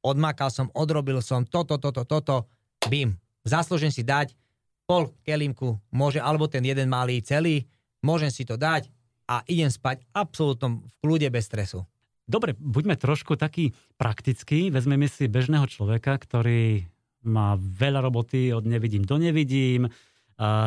Odmakal 0.02 0.50
som, 0.52 0.68
odrobil 0.76 1.22
som 1.24 1.46
toto, 1.46 1.78
toto, 1.78 2.02
toto, 2.04 2.50
bim. 2.90 3.14
Zaslúžim 3.46 3.90
si 3.90 4.02
dať 4.02 4.34
pol 4.86 5.10
kelímku, 5.22 5.78
môže, 5.94 6.18
alebo 6.18 6.50
ten 6.50 6.62
jeden 6.62 6.90
malý 6.90 7.22
celý, 7.22 7.64
môžem 8.02 8.28
si 8.28 8.42
to 8.42 8.58
dať 8.58 8.90
a 9.30 9.40
idem 9.46 9.70
spať 9.70 10.02
absolútnom 10.10 10.82
v 10.82 10.92
kľude 11.00 11.30
bez 11.30 11.46
stresu. 11.46 11.86
Dobre, 12.32 12.56
buďme 12.56 12.96
trošku 12.96 13.36
taký 13.36 13.76
praktický. 14.00 14.72
Vezmeme 14.72 15.04
si 15.04 15.28
bežného 15.28 15.68
človeka, 15.68 16.16
ktorý 16.16 16.88
má 17.28 17.60
veľa 17.60 18.00
roboty, 18.00 18.56
od 18.56 18.64
nevidím 18.64 19.04
do 19.04 19.20
nevidím, 19.20 19.92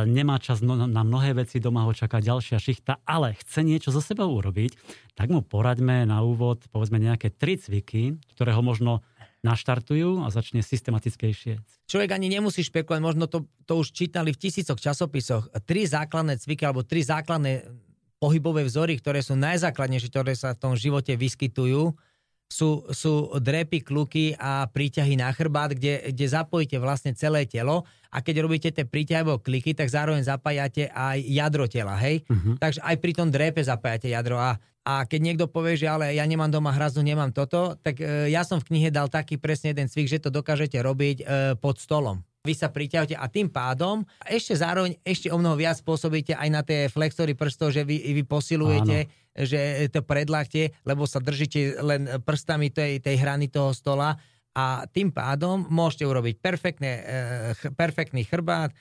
nemá 0.05 0.37
čas 0.37 0.61
na 0.61 1.01
mnohé 1.01 1.33
veci, 1.33 1.57
doma 1.57 1.89
ho 1.89 1.91
čaká 1.91 2.21
ďalšia 2.21 2.61
šichta, 2.61 3.01
ale 3.03 3.33
chce 3.41 3.65
niečo 3.65 3.89
zo 3.89 3.99
sebou 3.99 4.29
urobiť, 4.37 4.77
tak 5.17 5.33
mu 5.33 5.41
poraďme 5.41 6.05
na 6.05 6.21
úvod 6.21 6.69
povedzme 6.69 7.01
nejaké 7.01 7.33
tri 7.33 7.57
cviky, 7.57 8.21
ktoré 8.37 8.53
ho 8.53 8.61
možno 8.61 9.01
naštartujú 9.41 10.23
a 10.23 10.29
začne 10.29 10.61
systematickejšie. 10.61 11.59
Človek 11.89 12.09
ani 12.13 12.29
nemusí 12.29 12.61
špekulovať, 12.61 13.01
možno 13.03 13.25
to, 13.25 13.49
to 13.65 13.81
už 13.81 13.89
čítali 13.89 14.31
v 14.31 14.41
tisícoch 14.41 14.77
časopisoch. 14.77 15.49
Tri 15.65 15.89
základné 15.89 16.37
cviky 16.39 16.63
alebo 16.65 16.85
tri 16.85 17.01
základné 17.01 17.67
pohybové 18.25 18.65
vzory, 18.65 18.97
ktoré 18.97 19.21
sú 19.21 19.37
najzákladnejšie, 19.37 20.09
ktoré 20.09 20.33
sa 20.33 20.57
v 20.57 20.61
tom 20.65 20.73
živote 20.73 21.13
vyskytujú 21.13 21.93
sú, 22.45 22.85
sú 22.93 23.33
drepy, 23.41 23.81
kluky 23.81 24.37
a 24.37 24.69
príťahy 24.69 25.17
na 25.17 25.33
chrbát, 25.33 25.73
kde, 25.73 26.13
kde 26.13 26.25
zapojíte 26.29 26.77
vlastne 26.77 27.17
celé 27.17 27.49
telo 27.49 27.83
a 28.13 28.21
keď 28.21 28.35
robíte 28.45 28.69
tie 28.69 28.85
príťahy 28.85 29.25
alebo 29.25 29.41
kliky, 29.41 29.73
tak 29.73 29.89
zároveň 29.89 30.21
zapájate 30.23 30.93
aj 30.93 31.17
jadro 31.25 31.65
tela, 31.65 31.97
hej? 31.97 32.21
Uh-huh. 32.29 32.55
Takže 32.61 32.79
aj 32.85 32.95
pri 33.01 33.11
tom 33.17 33.33
drepe 33.33 33.61
zapájate 33.65 34.13
jadro 34.13 34.37
a, 34.37 34.61
a 34.85 35.03
keď 35.09 35.19
niekto 35.19 35.45
povie, 35.49 35.75
že 35.75 35.89
ale 35.89 36.13
ja 36.13 36.23
nemám 36.23 36.53
doma 36.53 36.69
hrazdu, 36.69 37.01
nemám 37.01 37.33
toto, 37.33 37.75
tak 37.81 37.97
e, 37.99 38.29
ja 38.29 38.45
som 38.45 38.61
v 38.61 38.71
knihe 38.71 38.89
dal 38.93 39.09
taký 39.09 39.41
presne 39.41 39.73
jeden 39.73 39.89
cvik, 39.89 40.07
že 40.07 40.21
to 40.21 40.29
dokážete 40.29 40.77
robiť 40.77 41.17
e, 41.21 41.23
pod 41.57 41.81
stolom 41.81 42.21
vy 42.45 42.53
sa 42.53 42.69
priťahujete 42.69 43.17
a 43.17 43.25
tým 43.25 43.49
pádom 43.49 44.05
ešte 44.23 44.53
zároveň 44.53 45.01
ešte 45.01 45.33
o 45.33 45.37
mnoho 45.41 45.57
viac 45.57 45.81
spôsobíte 45.81 46.37
aj 46.37 46.49
na 46.53 46.61
tie 46.61 46.85
flexory 46.87 47.33
prstov, 47.33 47.73
že 47.73 47.81
vy, 47.81 47.97
vy 48.13 48.23
posilujete, 48.23 48.97
Áno. 49.09 49.43
že 49.43 49.89
to 49.89 50.05
predláhte, 50.05 50.77
lebo 50.85 51.09
sa 51.09 51.17
držíte 51.17 51.81
len 51.81 52.21
prstami 52.21 52.69
tej, 52.69 53.01
tej 53.01 53.17
hrany 53.17 53.49
toho 53.49 53.73
stola. 53.73 54.15
A 54.55 54.87
tým 54.87 55.11
pádom 55.11 55.67
môžete 55.67 56.07
urobiť 56.07 56.39
perfektné, 56.39 56.91
eh, 56.95 57.03
perfektný 57.75 58.23
chrbát, 58.23 58.71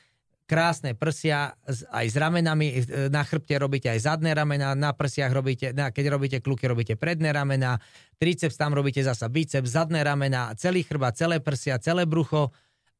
krásne 0.44 0.92
prsia 0.92 1.56
aj 1.88 2.06
s 2.12 2.16
ramenami, 2.20 2.84
na 3.08 3.24
chrbte 3.24 3.56
robíte 3.56 3.88
aj 3.88 4.04
zadné 4.04 4.36
ramena, 4.36 4.76
na 4.76 4.92
prsiach 4.92 5.32
robíte, 5.32 5.72
na, 5.72 5.88
keď 5.88 6.04
robíte 6.12 6.38
kluky, 6.44 6.68
robíte 6.68 7.00
predné 7.00 7.32
ramena, 7.32 7.80
triceps 8.20 8.60
tam 8.60 8.76
robíte 8.76 9.00
zasa 9.00 9.32
biceps, 9.32 9.72
zadné 9.72 10.04
ramena, 10.04 10.52
celý 10.60 10.84
chrbát, 10.84 11.16
celé 11.16 11.40
prsia, 11.40 11.80
celé 11.80 12.04
brucho, 12.04 12.52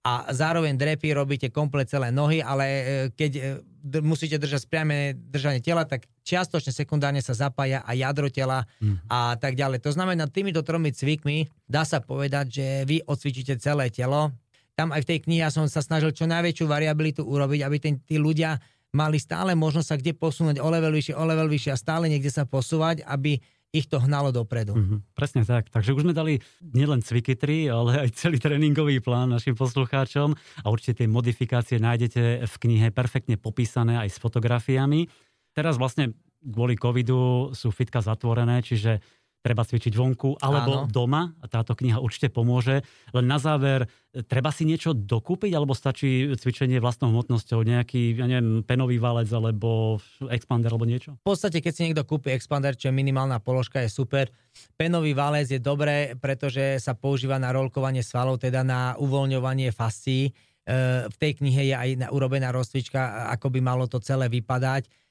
a 0.04 0.28
zároveň 0.36 0.76
drepy 0.76 1.16
robíte 1.16 1.48
komplet 1.48 1.88
celé 1.88 2.12
nohy, 2.12 2.44
ale 2.44 2.64
e, 2.68 2.82
keď 3.16 3.32
e, 3.40 3.42
musíte 4.04 4.36
držať 4.36 4.68
priame 4.68 5.16
držanie 5.16 5.64
tela, 5.64 5.88
tak 5.88 6.04
čiastočne 6.28 6.76
sekundárne 6.76 7.24
sa 7.24 7.32
zapája 7.32 7.80
aj 7.88 7.96
jadro 7.96 8.28
tela 8.28 8.68
mm. 8.84 9.08
a 9.08 9.32
tak 9.40 9.56
ďalej. 9.56 9.80
To 9.80 9.96
znamená, 9.96 10.28
týmito 10.28 10.60
tromi 10.60 10.92
cvikmi 10.92 11.48
dá 11.64 11.88
sa 11.88 12.04
povedať, 12.04 12.46
že 12.52 12.66
vy 12.84 13.00
odcvičíte 13.08 13.56
celé 13.56 13.88
telo. 13.88 14.28
Tam 14.76 14.92
aj 14.92 15.08
v 15.08 15.08
tej 15.08 15.18
knihe 15.24 15.40
ja 15.40 15.48
som 15.48 15.64
sa 15.72 15.80
snažil 15.80 16.12
čo 16.12 16.28
najväčšiu 16.28 16.68
variabilitu 16.68 17.24
urobiť, 17.24 17.60
aby 17.64 17.76
ten, 17.80 17.96
tí 18.04 18.20
ľudia 18.20 18.60
mali 18.92 19.16
stále 19.16 19.56
možnosť 19.56 19.88
sa 19.88 19.96
kde 19.96 20.12
posunúť 20.12 20.60
o 20.60 20.68
level 20.68 20.92
vyššie, 20.92 21.16
o 21.16 21.24
level 21.24 21.48
vyššie 21.48 21.72
a 21.72 21.80
stále 21.80 22.12
niekde 22.12 22.28
sa 22.28 22.44
posúvať, 22.44 23.02
aby 23.08 23.40
ich 23.74 23.90
to 23.90 23.98
hnalo 23.98 24.30
dopredu. 24.30 24.78
Mm-hmm, 24.78 24.98
presne 25.18 25.42
tak. 25.42 25.66
Takže 25.66 25.90
už 25.98 26.06
sme 26.06 26.14
dali 26.14 26.38
nielen 26.62 27.02
cviky 27.02 27.34
3, 27.34 27.74
ale 27.74 28.06
aj 28.06 28.14
celý 28.14 28.38
tréningový 28.38 29.02
plán 29.02 29.34
našim 29.34 29.58
poslucháčom 29.58 30.30
a 30.62 30.66
určite 30.70 31.02
tie 31.02 31.10
modifikácie 31.10 31.82
nájdete 31.82 32.46
v 32.46 32.54
knihe 32.62 32.94
perfektne 32.94 33.34
popísané 33.34 33.98
aj 33.98 34.14
s 34.14 34.22
fotografiami. 34.22 35.10
Teraz 35.50 35.74
vlastne 35.74 36.14
kvôli 36.38 36.78
covidu 36.78 37.50
sú 37.50 37.74
fitka 37.74 37.98
zatvorené, 37.98 38.62
čiže 38.62 39.02
treba 39.44 39.60
cvičiť 39.60 39.92
vonku 39.92 40.40
alebo 40.40 40.88
Áno. 40.88 40.88
doma. 40.88 41.36
Táto 41.52 41.76
kniha 41.76 42.00
určite 42.00 42.32
pomôže. 42.32 42.80
Len 43.12 43.28
na 43.28 43.36
záver, 43.36 43.84
treba 44.24 44.48
si 44.48 44.64
niečo 44.64 44.96
dokúpiť 44.96 45.52
alebo 45.52 45.76
stačí 45.76 46.32
cvičenie 46.32 46.80
vlastnou 46.80 47.12
hmotnosťou, 47.12 47.60
nejaký, 47.60 48.16
ja 48.16 48.24
neviem, 48.24 48.64
penový 48.64 48.96
valec 48.96 49.28
alebo 49.28 50.00
expander 50.32 50.72
alebo 50.72 50.88
niečo? 50.88 51.20
V 51.20 51.36
podstate, 51.36 51.60
keď 51.60 51.72
si 51.76 51.84
niekto 51.84 52.08
kúpi 52.08 52.32
expander, 52.32 52.72
čo 52.72 52.88
je 52.88 52.96
minimálna 52.96 53.36
položka, 53.44 53.84
je 53.84 53.92
super. 53.92 54.32
Penový 54.80 55.12
valec 55.12 55.52
je 55.52 55.60
dobré, 55.60 56.16
pretože 56.16 56.80
sa 56.80 56.96
používa 56.96 57.36
na 57.36 57.52
rolkovanie 57.52 58.00
svalov, 58.00 58.40
teda 58.40 58.64
na 58.64 58.96
uvoľňovanie 58.96 59.68
fascií. 59.76 60.32
E, 60.32 60.32
v 61.04 61.16
tej 61.20 61.44
knihe 61.44 61.68
je 61.68 61.74
aj 61.76 62.08
urobená 62.08 62.48
rozcvička, 62.48 63.28
ako 63.28 63.52
by 63.52 63.60
malo 63.60 63.84
to 63.84 64.00
celé 64.00 64.32
vypadať 64.32 65.03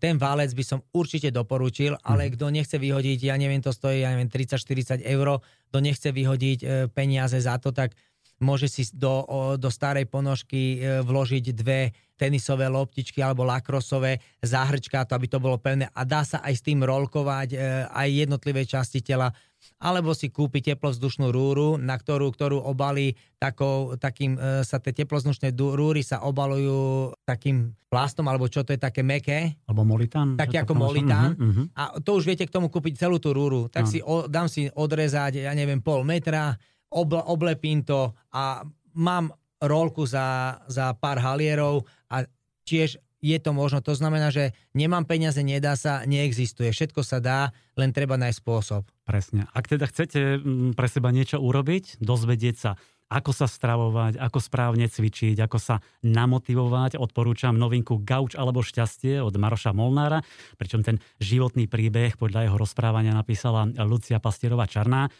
ten 0.00 0.16
válec 0.16 0.56
by 0.56 0.64
som 0.64 0.80
určite 0.96 1.28
doporučil, 1.28 1.92
ale 2.00 2.28
mhm. 2.28 2.30
kto 2.34 2.46
nechce 2.48 2.76
vyhodiť, 2.80 3.28
ja 3.28 3.36
neviem, 3.36 3.60
to 3.60 3.68
stojí, 3.68 4.00
ja 4.00 4.16
neviem, 4.16 4.32
30-40 4.32 5.04
eur, 5.04 5.44
kto 5.68 5.78
nechce 5.84 6.08
vyhodiť 6.08 6.58
eh, 6.64 6.68
peniaze 6.88 7.36
za 7.36 7.60
to, 7.60 7.70
tak 7.76 7.92
môže 8.40 8.70
si 8.70 8.86
do, 8.94 9.26
do 9.58 9.68
starej 9.68 10.08
ponožky 10.08 10.80
eh, 10.80 11.04
vložiť 11.04 11.44
dve 11.52 11.92
tenisové 12.18 12.66
loptičky 12.66 13.22
alebo 13.22 13.46
lakrosové 13.46 14.18
záhrčka, 14.42 15.06
to 15.06 15.14
aby 15.14 15.30
to 15.30 15.38
bolo 15.38 15.54
pevné 15.60 15.86
a 15.94 16.02
dá 16.02 16.26
sa 16.26 16.42
aj 16.42 16.54
s 16.58 16.66
tým 16.66 16.82
rolkovať 16.82 17.54
aj 17.94 18.08
jednotlivé 18.10 18.66
časti 18.66 19.06
tela 19.06 19.30
alebo 19.78 20.10
si 20.10 20.30
kúpi 20.30 20.58
teplovzdušnú 20.62 21.30
rúru, 21.30 21.78
na 21.78 21.94
ktorú, 21.94 22.34
ktorú 22.34 22.58
obalí 22.58 23.14
takou, 23.38 23.94
takým, 23.94 24.34
e, 24.34 24.66
sa 24.66 24.82
tie 24.82 24.90
teplozdušné 24.90 25.54
rúry 25.54 26.02
sa 26.02 26.22
obalujú 26.26 27.14
takým 27.22 27.74
plastom, 27.86 28.26
alebo 28.26 28.50
čo 28.50 28.66
to 28.66 28.74
je 28.74 28.80
také 28.80 29.06
meké. 29.06 29.54
Alebo 29.70 29.86
molitán. 29.86 30.34
Taký 30.34 30.66
ako 30.66 30.74
molitán. 30.74 31.38
Uh-huh, 31.38 31.46
uh-huh. 31.46 31.66
A 31.78 31.82
to 32.02 32.18
už 32.18 32.26
viete 32.26 32.44
k 32.44 32.54
tomu 32.54 32.68
kúpiť 32.68 32.98
celú 32.98 33.22
tú 33.22 33.30
rúru. 33.30 33.70
Tak 33.70 33.86
uh. 33.86 33.90
si 33.90 33.98
o, 34.02 34.26
dám 34.26 34.50
si 34.50 34.66
odrezať, 34.66 35.46
ja 35.46 35.54
neviem, 35.54 35.78
pol 35.78 36.02
metra, 36.02 36.58
ob, 36.90 37.14
oblepím 37.14 37.86
to 37.86 38.10
a 38.34 38.66
mám 38.98 39.30
rolku 39.62 40.06
za, 40.06 40.58
za 40.70 40.94
pár 40.98 41.18
halierov 41.18 41.86
a 42.10 42.26
tiež 42.66 42.98
je 43.18 43.38
to 43.42 43.50
možno. 43.50 43.82
To 43.82 43.94
znamená, 43.94 44.30
že 44.30 44.54
nemám 44.74 45.02
peniaze, 45.02 45.42
nedá 45.42 45.74
sa, 45.74 46.06
neexistuje. 46.06 46.70
Všetko 46.70 47.02
sa 47.02 47.18
dá, 47.18 47.50
len 47.74 47.90
treba 47.90 48.14
nájsť 48.14 48.38
spôsob. 48.38 48.82
Presne. 49.02 49.50
Ak 49.50 49.66
teda 49.66 49.90
chcete 49.90 50.38
mm, 50.38 50.78
pre 50.78 50.86
seba 50.86 51.10
niečo 51.10 51.42
urobiť, 51.42 51.98
dozvedieť 51.98 52.56
sa, 52.56 52.70
ako 53.08 53.32
sa 53.32 53.48
stravovať, 53.48 54.20
ako 54.20 54.38
správne 54.38 54.84
cvičiť, 54.84 55.40
ako 55.40 55.56
sa 55.56 55.80
namotivovať. 56.04 57.00
Odporúčam 57.00 57.56
novinku 57.56 58.04
Gauč 58.04 58.36
alebo 58.36 58.60
šťastie 58.60 59.24
od 59.24 59.32
Maroša 59.32 59.72
Molnára, 59.72 60.20
pričom 60.60 60.84
ten 60.84 61.00
životný 61.16 61.72
príbeh 61.72 62.20
podľa 62.20 62.48
jeho 62.48 62.56
rozprávania 62.60 63.16
napísala 63.16 63.64
Lucia 63.88 64.20
Pastierová 64.20 64.68
Čarná. 64.68 65.08
E, 65.08 65.10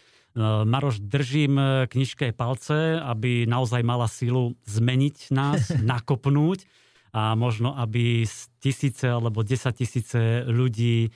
Maroš, 0.69 1.01
držím 1.01 1.89
knižke 1.89 2.37
palce, 2.37 3.01
aby 3.01 3.49
naozaj 3.49 3.81
mala 3.81 4.05
silu 4.05 4.53
zmeniť 4.69 5.33
nás, 5.33 5.73
nakopnúť 5.97 6.69
a 7.13 7.35
možno, 7.35 7.75
aby 7.77 8.25
tisíce 8.59 9.07
alebo 9.09 9.45
desať 9.47 9.85
tisíce 9.85 10.45
ľudí 10.49 11.13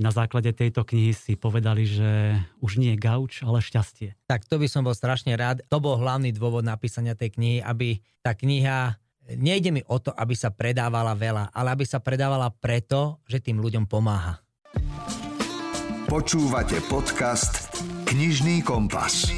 na 0.00 0.08
základe 0.08 0.56
tejto 0.56 0.80
knihy 0.80 1.12
si 1.12 1.36
povedali, 1.36 1.84
že 1.84 2.40
už 2.64 2.80
nie 2.80 2.96
je 2.96 3.02
gauč, 3.04 3.44
ale 3.44 3.60
šťastie. 3.60 4.16
Tak 4.24 4.48
to 4.48 4.56
by 4.56 4.64
som 4.64 4.80
bol 4.80 4.96
strašne 4.96 5.36
rád. 5.36 5.60
To 5.68 5.76
bol 5.76 6.00
hlavný 6.00 6.32
dôvod 6.32 6.64
napísania 6.64 7.12
tej 7.12 7.36
knihy, 7.36 7.58
aby 7.60 8.00
tá 8.24 8.32
kniha 8.32 8.96
Nejde 9.30 9.70
mi 9.70 9.78
o 9.86 10.02
to, 10.02 10.10
aby 10.10 10.34
sa 10.34 10.50
predávala 10.50 11.14
veľa, 11.14 11.54
ale 11.54 11.70
aby 11.70 11.86
sa 11.86 12.02
predávala 12.02 12.50
preto, 12.50 13.22
že 13.30 13.38
tým 13.38 13.62
ľuďom 13.62 13.86
pomáha. 13.86 14.42
Počúvate 16.10 16.82
podcast 16.90 17.70
Knižný 18.10 18.66
kompas. 18.66 19.30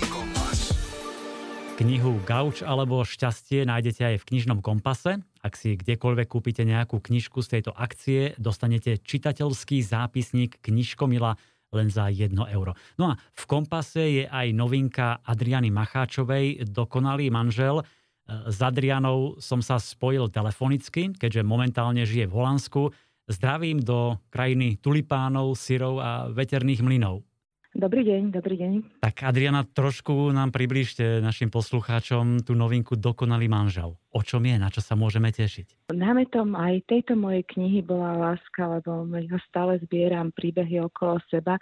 Knihu 1.77 2.25
Gauč 2.25 2.65
alebo 2.65 3.05
Šťastie 3.05 3.69
nájdete 3.69 4.01
aj 4.01 4.17
v 4.25 4.27
knižnom 4.33 4.65
kompase. 4.65 5.21
Ak 5.43 5.59
si 5.59 5.75
kdekoľvek 5.75 6.31
kúpite 6.31 6.63
nejakú 6.63 7.03
knižku 7.03 7.43
z 7.43 7.59
tejto 7.59 7.75
akcie, 7.75 8.39
dostanete 8.39 8.95
čitateľský 9.03 9.83
zápisník 9.83 10.63
knižkomila 10.63 11.35
len 11.73 11.89
za 11.91 12.07
1 12.07 12.31
euro. 12.55 12.79
No 12.95 13.11
a 13.11 13.19
v 13.19 13.45
kompase 13.51 14.23
je 14.23 14.25
aj 14.31 14.55
novinka 14.55 15.19
Adriany 15.27 15.75
Macháčovej 15.75 16.69
Dokonalý 16.71 17.33
manžel. 17.35 17.83
S 18.29 18.63
Adrianou 18.63 19.35
som 19.43 19.59
sa 19.59 19.83
spojil 19.83 20.31
telefonicky, 20.31 21.11
keďže 21.11 21.43
momentálne 21.43 22.07
žije 22.07 22.31
v 22.31 22.37
Holandsku. 22.39 22.83
Zdravím 23.27 23.83
do 23.83 24.21
krajiny 24.31 24.79
tulipánov, 24.79 25.59
syrov 25.59 25.99
a 25.99 26.31
veterných 26.31 26.87
mlynov. 26.87 27.27
Dobrý 27.73 28.05
deň, 28.05 28.37
dobrý 28.37 28.61
deň. 28.61 29.01
Tak 29.01 29.25
Adriana, 29.25 29.65
trošku 29.65 30.29
nám 30.29 30.53
približte 30.53 31.25
našim 31.25 31.49
poslucháčom 31.49 32.45
tú 32.45 32.53
novinku 32.53 33.01
Dokonalý 33.01 33.49
manžel. 33.49 33.97
O 34.13 34.21
čom 34.21 34.45
je, 34.45 34.61
na 34.61 34.69
čo 34.69 34.85
sa 34.85 34.93
môžeme 34.93 35.33
tešiť? 35.33 35.89
Námetom 35.89 36.53
aj 36.53 36.85
tejto 36.85 37.17
mojej 37.17 37.41
knihy 37.49 37.81
bola 37.81 38.13
láska, 38.13 38.77
lebo 38.77 39.09
ja 39.17 39.41
stále 39.49 39.81
zbieram 39.89 40.37
príbehy 40.37 40.85
okolo 40.85 41.17
seba 41.33 41.57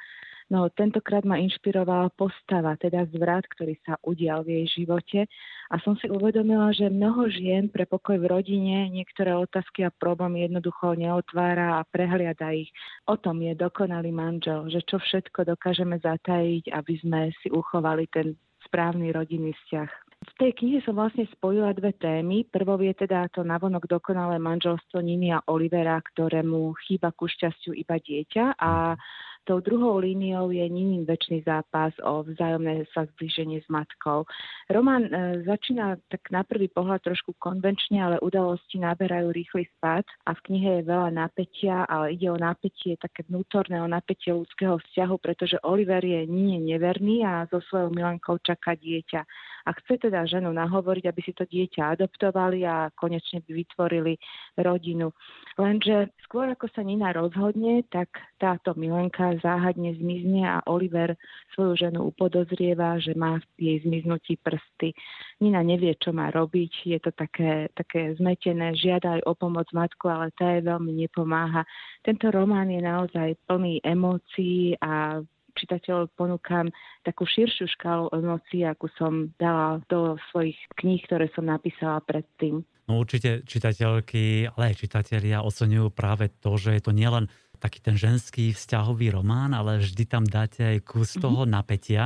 No 0.50 0.66
tentokrát 0.66 1.23
ma 1.23 1.38
inšpirovala 1.38 2.11
postava, 2.19 2.75
teda 2.75 3.07
zvrat, 3.14 3.47
ktorý 3.54 3.78
sa 3.87 3.95
udial 4.02 4.42
v 4.42 4.59
jej 4.59 4.83
živote 4.83 5.30
a 5.71 5.78
som 5.78 5.95
si 5.95 6.11
uvedomila, 6.11 6.75
že 6.75 6.90
mnoho 6.90 7.30
žien 7.30 7.71
pre 7.71 7.87
pokoj 7.87 8.19
v 8.19 8.26
rodine 8.26 8.90
niektoré 8.90 9.30
otázky 9.30 9.87
a 9.87 9.95
problémy 9.95 10.50
jednoducho 10.50 10.99
neotvára 10.99 11.78
a 11.78 11.87
prehliada 11.87 12.50
ich. 12.50 12.75
O 13.07 13.14
tom 13.14 13.38
je 13.38 13.54
dokonalý 13.54 14.11
manžel, 14.11 14.66
že 14.75 14.83
čo 14.83 14.99
všetko 14.99 15.54
dokážeme 15.54 16.02
zatajiť, 16.02 16.75
aby 16.75 16.95
sme 16.99 17.30
si 17.38 17.49
uchovali 17.54 18.11
ten 18.11 18.35
správny 18.66 19.14
rodinný 19.14 19.54
vzťah. 19.54 20.11
V 20.21 20.33
tej 20.37 20.52
knihe 20.52 20.85
som 20.85 21.00
vlastne 21.00 21.25
spojila 21.33 21.73
dve 21.73 21.97
témy. 21.97 22.45
Prvou 22.45 22.76
je 22.85 22.92
teda 22.92 23.33
to 23.33 23.40
navonok 23.40 23.88
dokonalé 23.88 24.37
manželstvo 24.37 25.00
Niny 25.00 25.33
a 25.33 25.40
Olivera, 25.49 25.97
ktorému 25.97 26.76
chýba 26.85 27.09
ku 27.16 27.25
šťastiu 27.25 27.73
iba 27.73 27.97
dieťa 27.97 28.61
a 28.61 29.00
Tou 29.49 29.61
druhou 29.61 29.97
líniou 29.99 30.52
je 30.52 30.62
Ninin 30.68 31.09
väčší 31.09 31.42
zápas 31.49 31.97
o 32.04 32.20
vzájomné 32.22 32.85
sa 32.92 33.09
zblíženie 33.09 33.64
s 33.64 33.68
matkou. 33.72 34.29
Román 34.68 35.09
e, 35.09 35.40
začína 35.48 35.96
tak 36.12 36.29
na 36.29 36.44
prvý 36.44 36.68
pohľad 36.68 37.00
trošku 37.00 37.33
konvenčne, 37.40 38.05
ale 38.05 38.20
udalosti 38.20 38.76
naberajú 38.76 39.33
rýchly 39.33 39.64
spad 39.76 40.05
a 40.29 40.37
v 40.37 40.44
knihe 40.44 40.70
je 40.81 40.88
veľa 40.92 41.11
napätia, 41.16 41.88
ale 41.88 42.20
ide 42.20 42.29
o 42.29 42.37
napätie 42.37 43.00
také 43.00 43.24
vnútorné, 43.33 43.81
o 43.81 43.88
napätie 43.88 44.37
ľudského 44.37 44.76
vzťahu, 44.76 45.14
pretože 45.18 45.57
Oliver 45.64 46.05
je 46.05 46.29
Nine 46.29 46.76
neverný 46.76 47.24
a 47.24 47.48
so 47.48 47.64
svojou 47.64 47.96
Milankou 47.96 48.37
čaká 48.44 48.76
dieťa 48.76 49.24
a 49.66 49.70
chce 49.76 50.09
teda 50.09 50.24
ženu 50.24 50.53
nahovoriť, 50.53 51.05
aby 51.07 51.20
si 51.20 51.33
to 51.37 51.44
dieťa 51.44 51.96
adoptovali 51.96 52.64
a 52.64 52.88
konečne 52.96 53.44
by 53.44 53.50
vytvorili 53.53 54.16
rodinu. 54.57 55.12
Lenže 55.61 56.14
skôr 56.24 56.48
ako 56.48 56.70
sa 56.72 56.81
Nina 56.81 57.12
rozhodne, 57.12 57.85
tak 57.92 58.09
táto 58.40 58.72
Milenka 58.76 59.30
záhadne 59.38 59.95
zmizne 59.95 60.43
a 60.43 60.59
Oliver 60.66 61.14
svoju 61.55 61.87
ženu 61.87 62.11
upodozrieva, 62.11 62.99
že 62.99 63.14
má 63.14 63.38
v 63.55 63.71
jej 63.71 63.79
zmiznutí 63.87 64.35
prsty. 64.43 64.97
Nina 65.38 65.62
nevie, 65.62 65.95
čo 65.95 66.11
má 66.11 66.35
robiť, 66.35 66.90
je 66.90 66.99
to 66.99 67.14
také, 67.14 67.71
také 67.79 68.19
zmetené, 68.19 68.75
žiada 68.75 69.21
aj 69.21 69.23
o 69.31 69.33
pomoc 69.38 69.71
matku, 69.71 70.11
ale 70.11 70.35
tá 70.35 70.59
jej 70.59 70.66
veľmi 70.66 70.93
nepomáha. 71.07 71.62
Tento 72.03 72.33
román 72.35 72.73
je 72.75 72.83
naozaj 72.83 73.38
plný 73.47 73.79
emócií 73.87 74.75
a 74.83 75.23
čitateľov 75.55 76.14
ponúkam 76.14 76.71
takú 77.03 77.27
širšiu 77.27 77.69
škálu 77.77 78.09
emócií, 78.14 78.64
ako 78.64 78.87
som 78.97 79.12
dala 79.37 79.83
do 79.90 80.16
svojich 80.31 80.57
kníh, 80.79 81.03
ktoré 81.05 81.29
som 81.35 81.45
napísala 81.45 82.01
predtým. 82.01 82.62
No 82.88 82.99
určite 82.99 83.47
čitateľky, 83.47 84.51
ale 84.51 84.75
aj 84.75 84.83
čitatelia 84.83 85.47
oceňujú 85.47 85.95
práve 85.95 86.27
to, 86.43 86.59
že 86.59 86.81
je 86.81 86.83
to 86.83 86.90
nielen 86.90 87.31
taký 87.61 87.85
ten 87.85 87.94
ženský 87.94 88.57
vzťahový 88.57 89.12
román, 89.12 89.53
ale 89.53 89.85
vždy 89.85 90.05
tam 90.09 90.25
dáte 90.25 90.64
aj 90.64 90.79
kus 90.81 91.14
mm-hmm. 91.14 91.25
toho 91.25 91.40
napätia 91.44 92.05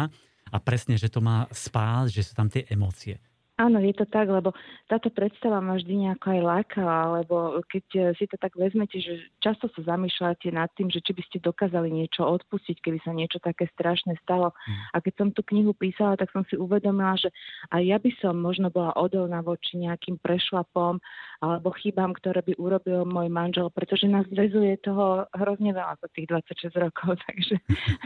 a 0.51 0.57
presne, 0.59 0.99
že 0.99 1.09
to 1.09 1.23
má 1.23 1.47
spás, 1.55 2.11
že 2.11 2.27
sú 2.27 2.35
tam 2.35 2.51
tie 2.51 2.67
emócie. 2.69 3.23
Áno, 3.55 3.79
je 3.79 3.95
to 3.95 4.03
tak, 4.03 4.27
lebo 4.27 4.51
táto 4.91 5.15
predstava 5.15 5.63
ma 5.63 5.79
vždy 5.79 5.95
nejako 5.95 6.27
aj 6.27 6.41
lákala, 6.43 7.23
lebo 7.23 7.63
keď 7.71 7.87
eh, 7.95 8.03
si 8.19 8.27
to 8.27 8.35
tak 8.35 8.59
vezmete, 8.59 8.99
že 8.99 9.31
často 9.39 9.71
sa 9.71 9.95
zamýšľate 9.95 10.51
nad 10.51 10.67
tým, 10.75 10.91
že 10.91 10.99
či 10.99 11.15
by 11.15 11.23
ste 11.23 11.39
dokázali 11.39 11.87
niečo 11.87 12.27
odpustiť, 12.27 12.83
keby 12.83 12.99
sa 13.07 13.15
niečo 13.15 13.39
také 13.39 13.71
strašné 13.71 14.19
stalo. 14.27 14.51
Mm. 14.51 14.75
A 14.91 14.97
keď 14.99 15.15
som 15.15 15.29
tú 15.31 15.47
knihu 15.47 15.71
písala, 15.71 16.19
tak 16.19 16.35
som 16.35 16.43
si 16.51 16.59
uvedomila, 16.59 17.15
že 17.15 17.31
aj 17.71 17.83
ja 17.87 17.99
by 18.03 18.11
som 18.19 18.35
možno 18.35 18.75
bola 18.75 18.91
odolná 18.99 19.39
voči 19.39 19.79
nejakým 19.79 20.19
prešlapom 20.19 20.99
alebo 21.39 21.71
chybám, 21.79 22.11
ktoré 22.19 22.43
by 22.43 22.59
urobil 22.59 23.07
môj 23.07 23.31
manžel, 23.31 23.71
pretože 23.71 24.11
nás 24.11 24.27
zväzuje 24.35 24.83
toho 24.83 25.31
hrozne 25.31 25.71
veľa 25.71 26.03
za 26.03 26.11
tých 26.11 26.27
26 26.27 26.75
rokov, 26.91 27.15
takže 27.31 27.55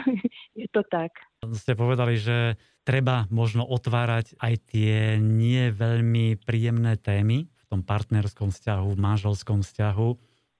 je 0.60 0.68
to 0.68 0.84
tak. 0.92 1.16
Ste 1.38 1.78
povedali, 1.78 2.18
že 2.18 2.58
treba 2.82 3.30
možno 3.30 3.62
otvárať 3.62 4.34
aj 4.42 4.54
tie 4.74 5.22
nie 5.22 5.70
veľmi 5.70 6.34
príjemné 6.42 6.98
témy 6.98 7.46
v 7.46 7.64
tom 7.70 7.86
partnerskom 7.86 8.50
vzťahu, 8.50 8.86
v 8.90 8.98
manželskom 8.98 9.62
vzťahu. 9.62 10.08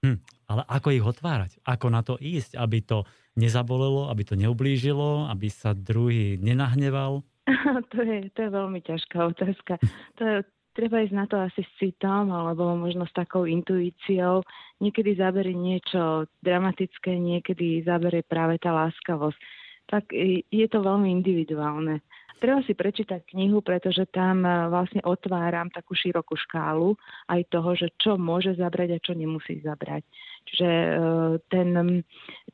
Hm, 0.07 0.23
ale 0.47 0.63
ako 0.71 0.89
ich 0.95 1.03
otvárať? 1.03 1.59
Ako 1.67 1.91
na 1.91 2.07
to 2.07 2.15
ísť, 2.23 2.55
aby 2.55 2.79
to 2.87 3.03
nezabolelo, 3.35 4.07
aby 4.07 4.23
to 4.23 4.39
neublížilo, 4.39 5.27
aby 5.27 5.51
sa 5.51 5.75
druhý 5.75 6.39
nenahneval? 6.39 7.27
to, 7.91 7.99
je, 7.99 8.31
to 8.31 8.39
je 8.47 8.51
veľmi 8.55 8.79
ťažká 8.79 9.19
otázka. 9.35 9.83
To 10.19 10.23
je, 10.23 10.37
treba 10.79 11.03
ísť 11.03 11.15
na 11.19 11.27
to 11.27 11.43
asi 11.43 11.67
s 11.67 11.73
citom 11.83 12.31
alebo 12.31 12.79
možno 12.79 13.03
s 13.03 13.13
takou 13.19 13.51
intuíciou. 13.51 14.47
Niekedy 14.79 15.19
zabere 15.19 15.51
niečo 15.51 16.31
dramatické, 16.39 17.19
niekedy 17.19 17.83
zabere 17.83 18.23
práve 18.23 18.63
tá 18.63 18.71
láskavosť. 18.71 19.58
Tak 19.89 20.13
je 20.13 20.67
to 20.69 20.79
veľmi 20.85 21.09
individuálne. 21.09 22.05
Treba 22.39 22.63
si 22.63 22.71
prečítať 22.71 23.27
knihu, 23.35 23.59
pretože 23.67 24.07
tam 24.15 24.47
e, 24.47 24.71
vlastne 24.71 25.03
otváram 25.03 25.75
takú 25.75 25.99
širokú 25.99 26.39
škálu 26.39 26.95
aj 27.27 27.51
toho, 27.51 27.75
že 27.75 27.91
čo 27.99 28.15
môže 28.15 28.55
zabrať 28.55 28.95
a 28.95 29.03
čo 29.03 29.19
nemusí 29.19 29.59
zabrať. 29.59 30.07
Čiže 30.47 30.71
e, 30.71 30.91
ten 31.51 31.69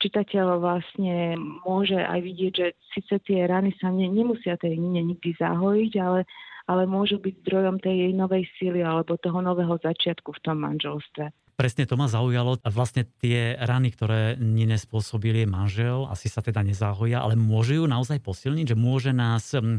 čitateľ 0.01 0.57
vlastne 0.57 1.37
môže 1.69 2.01
aj 2.01 2.17
vidieť, 2.17 2.53
že 2.57 2.67
síce 2.97 3.15
tie 3.29 3.45
rany 3.45 3.77
sa 3.77 3.93
ne, 3.93 4.09
nemusia 4.09 4.57
tej 4.57 4.81
nine 4.81 5.05
nikdy 5.05 5.37
zahojiť, 5.37 5.93
ale 6.01 6.25
ale 6.65 6.89
môžu 6.89 7.21
byť 7.21 7.45
zdrojom 7.45 7.77
tej 7.77 8.09
jej 8.09 8.13
novej 8.17 8.49
síly 8.57 8.81
alebo 8.81 9.21
toho 9.21 9.45
nového 9.45 9.77
začiatku 9.85 10.33
v 10.33 10.43
tom 10.49 10.65
manželstve. 10.65 11.29
Presne 11.55 11.87
to 11.87 11.95
ma 11.95 12.11
zaujalo. 12.11 12.59
Vlastne 12.67 13.07
tie 13.23 13.55
rany, 13.55 13.95
ktoré 13.95 14.35
nespôsobili 14.43 15.47
manžel, 15.47 16.11
asi 16.11 16.27
sa 16.27 16.43
teda 16.43 16.67
nezahoja, 16.67 17.23
ale 17.23 17.39
môže 17.39 17.79
ju 17.79 17.87
naozaj 17.87 18.19
posilniť, 18.19 18.75
že 18.75 18.77
môže 18.77 19.15
nás 19.15 19.55
um, 19.55 19.79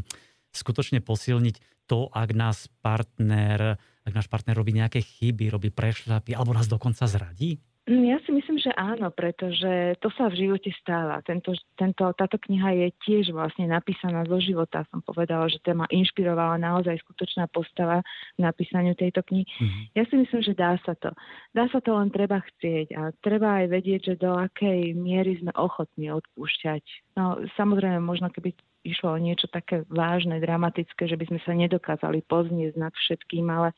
skutočne 0.56 1.04
posilniť 1.04 1.84
to, 1.84 2.08
ak 2.10 2.32
nás 2.32 2.72
partner, 2.80 3.76
ak 4.08 4.12
náš 4.12 4.26
partner 4.32 4.56
robí 4.56 4.72
nejaké 4.72 5.04
chyby, 5.04 5.52
robí 5.52 5.68
prešľapy, 5.68 6.32
alebo 6.32 6.56
nás 6.56 6.66
dokonca 6.66 7.04
zradí? 7.04 7.60
Mm, 7.86 8.02
ja 8.02 8.18
si 8.26 8.34
myslím, 8.34 8.58
že 8.58 8.74
áno, 8.74 9.14
pretože 9.14 9.94
to 10.02 10.10
sa 10.18 10.26
v 10.26 10.42
živote 10.42 10.74
stáva. 10.82 11.22
Tento, 11.22 11.54
tento, 11.78 12.10
táto 12.18 12.34
kniha 12.34 12.74
je 12.74 12.88
tiež 13.06 13.30
vlastne 13.30 13.70
napísaná 13.70 14.26
zo 14.26 14.42
života. 14.42 14.82
Som 14.90 15.06
povedala, 15.06 15.46
že 15.46 15.62
téma 15.62 15.86
inšpirovala 15.94 16.58
naozaj 16.58 16.98
skutočná 17.06 17.46
postava 17.46 18.02
k 18.34 18.38
napísaniu 18.42 18.98
tejto 18.98 19.22
knihy. 19.30 19.46
Mm-hmm. 19.46 19.82
Ja 19.94 20.02
si 20.10 20.18
myslím, 20.18 20.42
že 20.42 20.58
dá 20.58 20.74
sa 20.82 20.98
to. 20.98 21.14
Dá 21.54 21.70
sa 21.70 21.78
to 21.78 21.94
len 21.94 22.10
treba 22.10 22.42
chcieť 22.42 22.86
a 22.98 23.14
treba 23.22 23.62
aj 23.62 23.66
vedieť, 23.70 24.00
že 24.02 24.14
do 24.18 24.34
akej 24.34 24.90
miery 24.98 25.38
sme 25.38 25.54
ochotní 25.54 26.10
odpúšťať. 26.10 26.82
No 27.14 27.38
samozrejme, 27.54 28.02
možno 28.02 28.34
keby 28.34 28.50
išlo 28.82 29.14
o 29.14 29.22
niečo 29.22 29.46
také 29.46 29.86
vážne, 29.86 30.42
dramatické, 30.42 31.06
že 31.06 31.14
by 31.14 31.30
sme 31.30 31.38
sa 31.42 31.54
nedokázali 31.54 32.26
poznieť 32.26 32.78
nad 32.78 32.94
všetkým, 32.94 33.46
ale 33.46 33.70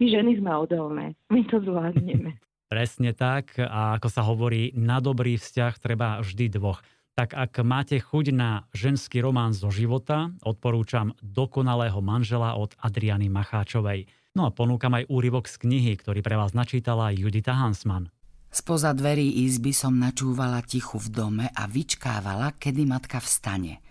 my 0.00 0.04
ženy 0.08 0.40
sme 0.40 0.48
odolné. 0.52 1.12
My 1.28 1.44
to 1.44 1.60
zvládneme. 1.60 2.40
Presne 2.70 3.10
tak 3.18 3.58
a 3.58 3.98
ako 3.98 4.06
sa 4.06 4.22
hovorí, 4.22 4.70
na 4.78 5.02
dobrý 5.02 5.34
vzťah 5.34 5.74
treba 5.82 6.22
vždy 6.22 6.54
dvoch. 6.54 6.78
Tak 7.18 7.34
ak 7.34 7.66
máte 7.66 7.98
chuť 7.98 8.30
na 8.30 8.62
ženský 8.70 9.18
román 9.18 9.50
zo 9.50 9.74
života, 9.74 10.30
odporúčam 10.46 11.10
Dokonalého 11.18 11.98
manžela 11.98 12.54
od 12.54 12.70
Adriany 12.78 13.26
Macháčovej. 13.26 14.06
No 14.38 14.46
a 14.46 14.54
ponúkam 14.54 14.94
aj 14.94 15.10
úryvok 15.10 15.50
z 15.50 15.66
knihy, 15.66 15.98
ktorý 15.98 16.22
pre 16.22 16.38
vás 16.38 16.54
načítala 16.54 17.10
Judita 17.10 17.58
Hansman. 17.58 18.06
Spoza 18.54 18.94
dverí 18.94 19.50
izby 19.50 19.74
som 19.74 19.98
načúvala 19.98 20.62
tichu 20.62 21.02
v 21.02 21.10
dome 21.10 21.46
a 21.50 21.66
vyčkávala, 21.66 22.54
kedy 22.54 22.86
matka 22.86 23.18
vstane. 23.18 23.82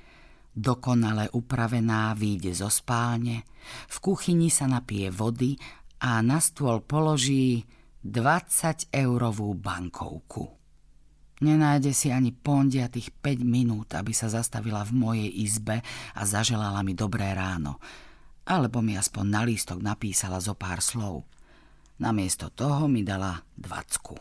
Dokonale 0.56 1.28
upravená 1.36 2.16
výjde 2.16 2.56
zo 2.56 2.72
spálne, 2.72 3.44
v 3.92 3.98
kuchyni 4.00 4.48
sa 4.48 4.72
napije 4.72 5.12
vody 5.12 5.60
a 6.00 6.24
na 6.24 6.40
stôl 6.40 6.80
položí 6.80 7.68
20-eurovú 8.00 9.60
bankovku. 9.60 10.48
Nenájde 11.40 11.92
si 11.92 12.12
ani 12.12 12.32
pondia 12.32 12.88
tých 12.92 13.12
5 13.12 13.44
minút, 13.44 13.96
aby 13.96 14.12
sa 14.12 14.28
zastavila 14.28 14.84
v 14.84 14.92
mojej 14.96 15.30
izbe 15.40 15.84
a 16.16 16.22
zaželala 16.24 16.84
mi 16.84 16.96
dobré 16.96 17.32
ráno. 17.32 17.80
Alebo 18.48 18.80
mi 18.80 18.96
aspoň 18.96 19.26
na 19.28 19.42
lístok 19.44 19.80
napísala 19.80 20.40
zo 20.40 20.56
pár 20.56 20.84
slov. 20.84 21.28
Namiesto 22.00 22.52
toho 22.52 22.88
mi 22.88 23.04
dala 23.04 23.40
dvacku. 23.60 24.16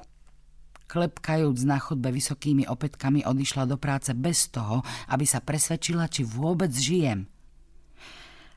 Klepkajúc 0.89 1.59
na 1.63 1.79
chodbe 1.79 2.11
vysokými 2.11 2.67
opätkami 2.67 3.23
odišla 3.23 3.67
do 3.67 3.79
práce 3.79 4.11
bez 4.15 4.51
toho, 4.51 4.83
aby 5.11 5.23
sa 5.23 5.39
presvedčila, 5.39 6.11
či 6.11 6.27
vôbec 6.27 6.71
žijem. 6.75 7.31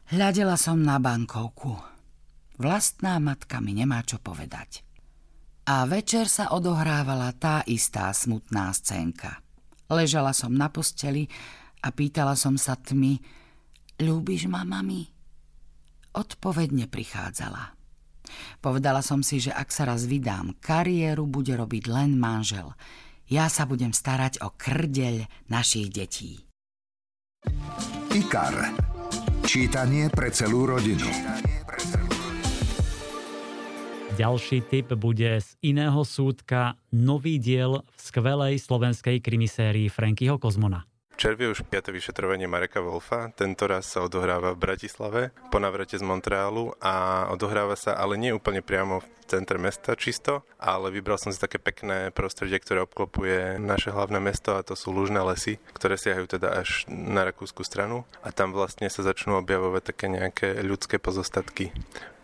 Hľadela 0.10 0.58
som 0.58 0.82
na 0.82 0.98
bankovku. 0.98 1.78
Vlastná 2.58 3.22
matka 3.22 3.62
mi 3.62 3.78
nemá 3.78 4.02
čo 4.06 4.18
povedať. 4.18 4.91
A 5.72 5.88
večer 5.88 6.28
sa 6.28 6.52
odohrávala 6.52 7.32
tá 7.32 7.64
istá 7.64 8.12
smutná 8.12 8.76
scénka. 8.76 9.40
Ležala 9.88 10.36
som 10.36 10.52
na 10.52 10.68
posteli 10.68 11.32
a 11.80 11.96
pýtala 11.96 12.36
som 12.36 12.60
sa 12.60 12.76
tmy, 12.76 13.24
ľúbiš 14.04 14.52
ma, 14.52 14.68
mami? 14.68 15.08
Odpoveď 16.12 16.76
neprichádzala. 16.76 17.72
Povedala 18.60 19.00
som 19.00 19.24
si, 19.24 19.40
že 19.40 19.56
ak 19.56 19.72
sa 19.72 19.88
raz 19.88 20.04
vydám, 20.12 20.60
kariéru 20.60 21.24
bude 21.24 21.56
robiť 21.56 21.88
len 21.88 22.20
manžel. 22.20 22.76
Ja 23.32 23.48
sa 23.48 23.64
budem 23.64 23.96
starať 23.96 24.44
o 24.44 24.52
krdeľ 24.52 25.24
našich 25.48 25.88
detí. 25.88 26.44
IKAR. 28.12 28.76
Čítanie 29.48 30.12
pre 30.12 30.36
celú 30.36 30.68
rodinu. 30.68 31.08
Ďalší 34.12 34.68
tip 34.68 34.92
bude 35.00 35.40
z 35.40 35.56
iného 35.64 36.04
súdka 36.04 36.76
nový 36.92 37.40
diel 37.40 37.80
v 37.80 38.00
skvelej 38.04 38.60
slovenskej 38.60 39.24
krimisérii 39.24 39.88
Frankyho 39.88 40.36
Kozmona. 40.36 40.84
Červie 41.16 41.48
už 41.48 41.64
5. 41.64 41.96
vyšetrovanie 41.96 42.44
Mareka 42.44 42.84
Wolfa. 42.84 43.32
Tento 43.32 43.72
raz 43.72 43.88
sa 43.88 44.04
odohráva 44.04 44.52
v 44.52 44.62
Bratislave 44.68 45.22
po 45.48 45.64
navrate 45.64 45.96
z 45.96 46.04
Montrealu 46.04 46.76
a 46.84 47.28
odohráva 47.32 47.80
sa 47.80 47.96
ale 47.96 48.20
nie 48.20 48.36
úplne 48.36 48.60
priamo 48.60 49.00
v 49.00 49.08
centre 49.32 49.56
mesta 49.56 49.96
čisto, 49.96 50.44
ale 50.60 50.92
vybral 50.92 51.16
som 51.16 51.32
si 51.32 51.40
také 51.40 51.56
pekné 51.56 52.12
prostredie, 52.12 52.60
ktoré 52.60 52.84
obklopuje 52.84 53.64
naše 53.64 53.96
hlavné 53.96 54.20
mesto 54.20 54.60
a 54.60 54.66
to 54.66 54.76
sú 54.76 54.92
lužné 54.92 55.24
lesy, 55.24 55.56
ktoré 55.72 55.96
siahajú 55.96 56.36
teda 56.36 56.60
až 56.60 56.84
na 56.92 57.24
rakúsku 57.24 57.64
stranu 57.64 58.04
a 58.28 58.36
tam 58.36 58.52
vlastne 58.52 58.92
sa 58.92 59.08
začnú 59.08 59.40
objavovať 59.40 59.84
také 59.88 60.12
nejaké 60.12 60.60
ľudské 60.68 61.00
pozostatky 61.00 61.72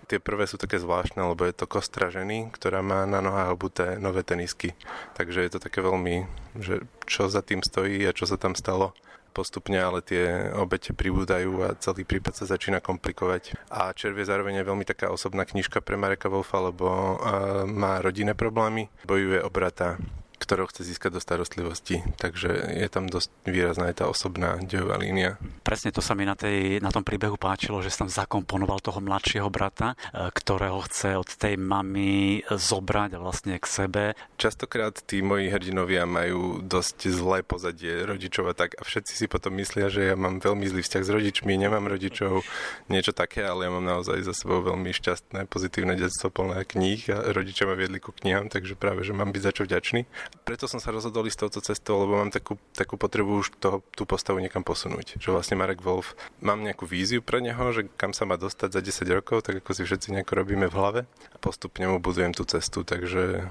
tie 0.07 0.23
prvé 0.23 0.47
sú 0.47 0.55
také 0.55 0.79
zvláštne, 0.79 1.19
lebo 1.19 1.43
je 1.43 1.53
to 1.53 1.67
kostra 1.67 2.07
ženy, 2.07 2.47
ktorá 2.55 2.79
má 2.79 3.03
na 3.03 3.19
nohách 3.19 3.51
obuté 3.51 3.99
nové 3.99 4.23
tenisky. 4.23 4.71
Takže 5.19 5.43
je 5.43 5.51
to 5.51 5.59
také 5.59 5.83
veľmi, 5.83 6.23
že 6.57 6.87
čo 7.03 7.27
za 7.27 7.43
tým 7.43 7.59
stojí 7.59 8.07
a 8.07 8.15
čo 8.15 8.23
sa 8.23 8.39
tam 8.39 8.55
stalo 8.55 8.95
postupne, 9.35 9.77
ale 9.77 10.01
tie 10.01 10.49
obete 10.57 10.97
pribúdajú 10.97 11.61
a 11.61 11.77
celý 11.77 12.09
prípad 12.09 12.33
sa 12.33 12.49
začína 12.49 12.81
komplikovať. 12.81 13.69
A 13.69 13.93
Červ 13.93 14.17
je 14.17 14.25
zároveň 14.25 14.65
veľmi 14.65 14.81
taká 14.81 15.13
osobná 15.13 15.45
knižka 15.45 15.77
pre 15.85 15.93
Mareka 15.93 16.25
Wolfa, 16.25 16.57
lebo 16.57 17.21
má 17.69 18.01
rodinné 18.01 18.33
problémy, 18.33 18.89
bojuje 19.05 19.37
o 19.45 19.53
brata, 19.53 20.01
ktorého 20.37 20.69
chce 20.69 20.85
získať 20.87 21.17
do 21.17 21.21
starostlivosti. 21.21 22.05
Takže 22.17 22.77
je 22.77 22.87
tam 22.87 23.09
dosť 23.09 23.29
výrazná 23.43 23.89
aj 23.89 24.01
tá 24.01 24.05
osobná 24.07 24.61
dejová 24.61 25.01
línia. 25.01 25.41
Presne 25.65 25.91
to 25.91 25.99
sa 25.99 26.13
mi 26.13 26.23
na, 26.23 26.37
tej, 26.37 26.79
na 26.79 26.93
tom 26.93 27.01
príbehu 27.01 27.35
páčilo, 27.35 27.81
že 27.81 27.91
som 27.91 28.07
zakomponoval 28.07 28.79
toho 28.79 29.01
mladšieho 29.01 29.49
brata, 29.49 29.93
e, 30.13 30.29
ktorého 30.29 30.79
chce 30.85 31.17
od 31.17 31.27
tej 31.27 31.57
mamy 31.57 32.41
zobrať 32.47 33.17
vlastne 33.19 33.57
k 33.57 33.65
sebe. 33.65 34.03
Častokrát 34.37 34.93
tí 35.03 35.25
moji 35.25 35.49
hrdinovia 35.49 36.05
majú 36.05 36.61
dosť 36.61 37.09
zlé 37.11 37.41
pozadie 37.41 38.05
rodičov 38.05 38.49
a 38.51 38.53
tak 38.55 38.77
a 38.77 38.85
všetci 38.85 39.13
si 39.17 39.25
potom 39.25 39.57
myslia, 39.57 39.89
že 39.89 40.13
ja 40.13 40.15
mám 40.15 40.39
veľmi 40.39 40.69
zlý 40.69 40.81
vzťah 40.85 41.03
s 41.03 41.13
rodičmi, 41.13 41.57
nemám 41.57 41.89
rodičov, 41.89 42.45
niečo 42.87 43.11
také, 43.11 43.43
ale 43.43 43.67
ja 43.67 43.71
mám 43.73 43.83
naozaj 43.83 44.23
za 44.23 44.33
sebou 44.37 44.61
veľmi 44.61 44.93
šťastné, 44.93 45.49
pozitívne 45.49 45.97
detstvo 45.97 46.29
plné 46.29 46.63
kníh 46.63 47.09
a 47.09 47.33
rodičia 47.33 47.65
ma 47.65 47.73
viedli 47.73 47.97
ku 47.97 48.13
knihám, 48.13 48.53
takže 48.53 48.77
práve, 48.77 49.01
že 49.03 49.15
mám 49.17 49.33
byť 49.33 49.41
za 49.41 49.51
čo 49.51 49.63
vďačný. 49.65 50.05
Preto 50.47 50.65
som 50.65 50.79
sa 50.79 50.95
rozhodol 50.95 51.27
ísť 51.27 51.47
touto 51.47 51.59
cestou, 51.59 52.03
lebo 52.03 52.19
mám 52.19 52.31
takú, 52.31 52.55
takú 52.71 52.95
potrebu 52.95 53.43
už 53.43 53.57
toho, 53.59 53.83
tú 53.95 54.07
postavu 54.07 54.39
niekam 54.39 54.63
posunúť. 54.63 55.19
Že 55.19 55.35
vlastne 55.35 55.55
Marek 55.59 55.83
Wolf, 55.83 56.15
mám 56.39 56.63
nejakú 56.63 56.87
víziu 56.87 57.19
pre 57.19 57.39
neho, 57.39 57.71
že 57.71 57.87
kam 57.99 58.11
sa 58.11 58.27
má 58.27 58.35
dostať 58.35 58.75
za 58.75 58.81
10 58.83 59.17
rokov, 59.17 59.47
tak 59.47 59.63
ako 59.63 59.71
si 59.71 59.87
všetci 59.87 60.11
nejako 60.15 60.33
robíme 60.43 60.67
v 60.67 60.75
hlave 60.75 61.01
a 61.31 61.37
postupne 61.39 61.87
mu 61.87 62.03
budujem 62.03 62.35
tú 62.35 62.43
cestu, 62.43 62.83
takže 62.83 63.47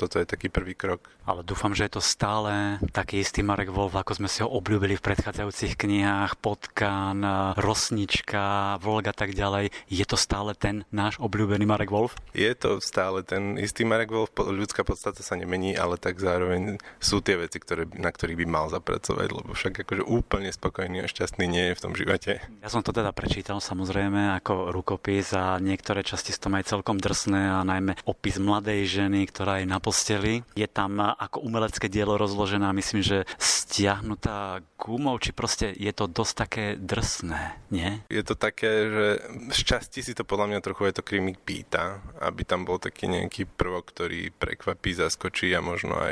toto 0.00 0.16
je 0.16 0.24
taký 0.24 0.48
prvý 0.48 0.72
krok. 0.72 1.12
Ale 1.28 1.44
dúfam, 1.44 1.76
že 1.76 1.84
je 1.84 2.00
to 2.00 2.02
stále 2.02 2.80
taký 2.96 3.20
istý 3.20 3.44
Marek 3.44 3.68
Wolf, 3.68 3.92
ako 3.92 4.16
sme 4.16 4.28
si 4.32 4.40
ho 4.40 4.48
obľúbili 4.48 4.96
v 4.96 5.04
predchádzajúcich 5.04 5.76
knihách, 5.76 6.40
Potkan, 6.40 7.20
Rosnička, 7.60 8.80
Volga 8.80 9.12
tak 9.12 9.36
ďalej. 9.36 9.68
Je 9.92 10.04
to 10.08 10.16
stále 10.16 10.56
ten 10.56 10.88
náš 10.88 11.20
obľúbený 11.20 11.68
Marek 11.68 11.92
Wolf? 11.92 12.16
Je 12.32 12.48
to 12.56 12.80
stále 12.80 13.20
ten 13.20 13.60
istý 13.60 13.84
Marek 13.84 14.08
Wolf, 14.08 14.32
ľudská 14.36 14.88
podstata 14.88 15.20
sa 15.20 15.36
nemení, 15.36 15.76
ale 15.76 16.00
tak 16.00 16.16
zároveň 16.20 16.76
sú 17.00 17.24
tie 17.24 17.40
veci, 17.40 17.56
ktoré, 17.56 17.88
na 17.96 18.12
ktorých 18.12 18.44
by 18.44 18.46
mal 18.46 18.66
zapracovať, 18.68 19.28
lebo 19.32 19.50
však 19.56 19.88
akože 19.88 20.04
úplne 20.04 20.52
spokojný 20.52 21.02
a 21.02 21.10
šťastný 21.10 21.44
nie 21.48 21.72
je 21.72 21.76
v 21.76 21.82
tom 21.82 21.92
živote. 21.96 22.44
Ja 22.60 22.68
som 22.68 22.84
to 22.84 22.92
teda 22.92 23.10
prečítal 23.16 23.58
samozrejme 23.58 24.36
ako 24.38 24.70
rukopis 24.70 25.32
a 25.32 25.56
niektoré 25.56 26.04
časti 26.04 26.36
sú 26.36 26.46
tam 26.46 26.60
aj 26.60 26.68
celkom 26.68 27.00
drsné 27.00 27.60
a 27.60 27.64
najmä 27.64 27.96
opis 28.04 28.36
mladej 28.36 28.84
ženy, 28.86 29.24
ktorá 29.26 29.64
je 29.64 29.66
na 29.66 29.80
posteli. 29.80 30.44
Je 30.52 30.68
tam 30.68 31.00
ako 31.00 31.40
umelecké 31.40 31.88
dielo 31.88 32.20
rozložená, 32.20 32.76
myslím, 32.76 33.00
že 33.00 33.24
stiahnutá 33.40 34.60
gumou, 34.76 35.16
či 35.22 35.30
proste 35.30 35.70
je 35.72 35.92
to 35.94 36.10
dosť 36.10 36.34
také 36.34 36.64
drsné, 36.74 37.54
nie? 37.70 38.02
Je 38.10 38.24
to 38.26 38.34
také, 38.34 38.90
že 38.90 39.06
z 39.54 39.60
časti 39.62 40.00
si 40.02 40.12
to 40.12 40.26
podľa 40.26 40.50
mňa 40.50 40.60
trochu 40.64 40.90
je 40.90 40.94
to 40.98 41.06
krimik 41.06 41.38
pýta, 41.40 42.02
aby 42.18 42.42
tam 42.42 42.66
bol 42.66 42.82
taký 42.82 43.06
nejaký 43.06 43.46
prvok, 43.46 43.94
ktorý 43.94 44.34
prekvapí, 44.34 44.90
zaskočí 44.96 45.54
a 45.54 45.62
možno 45.62 45.94
aj 45.94 46.09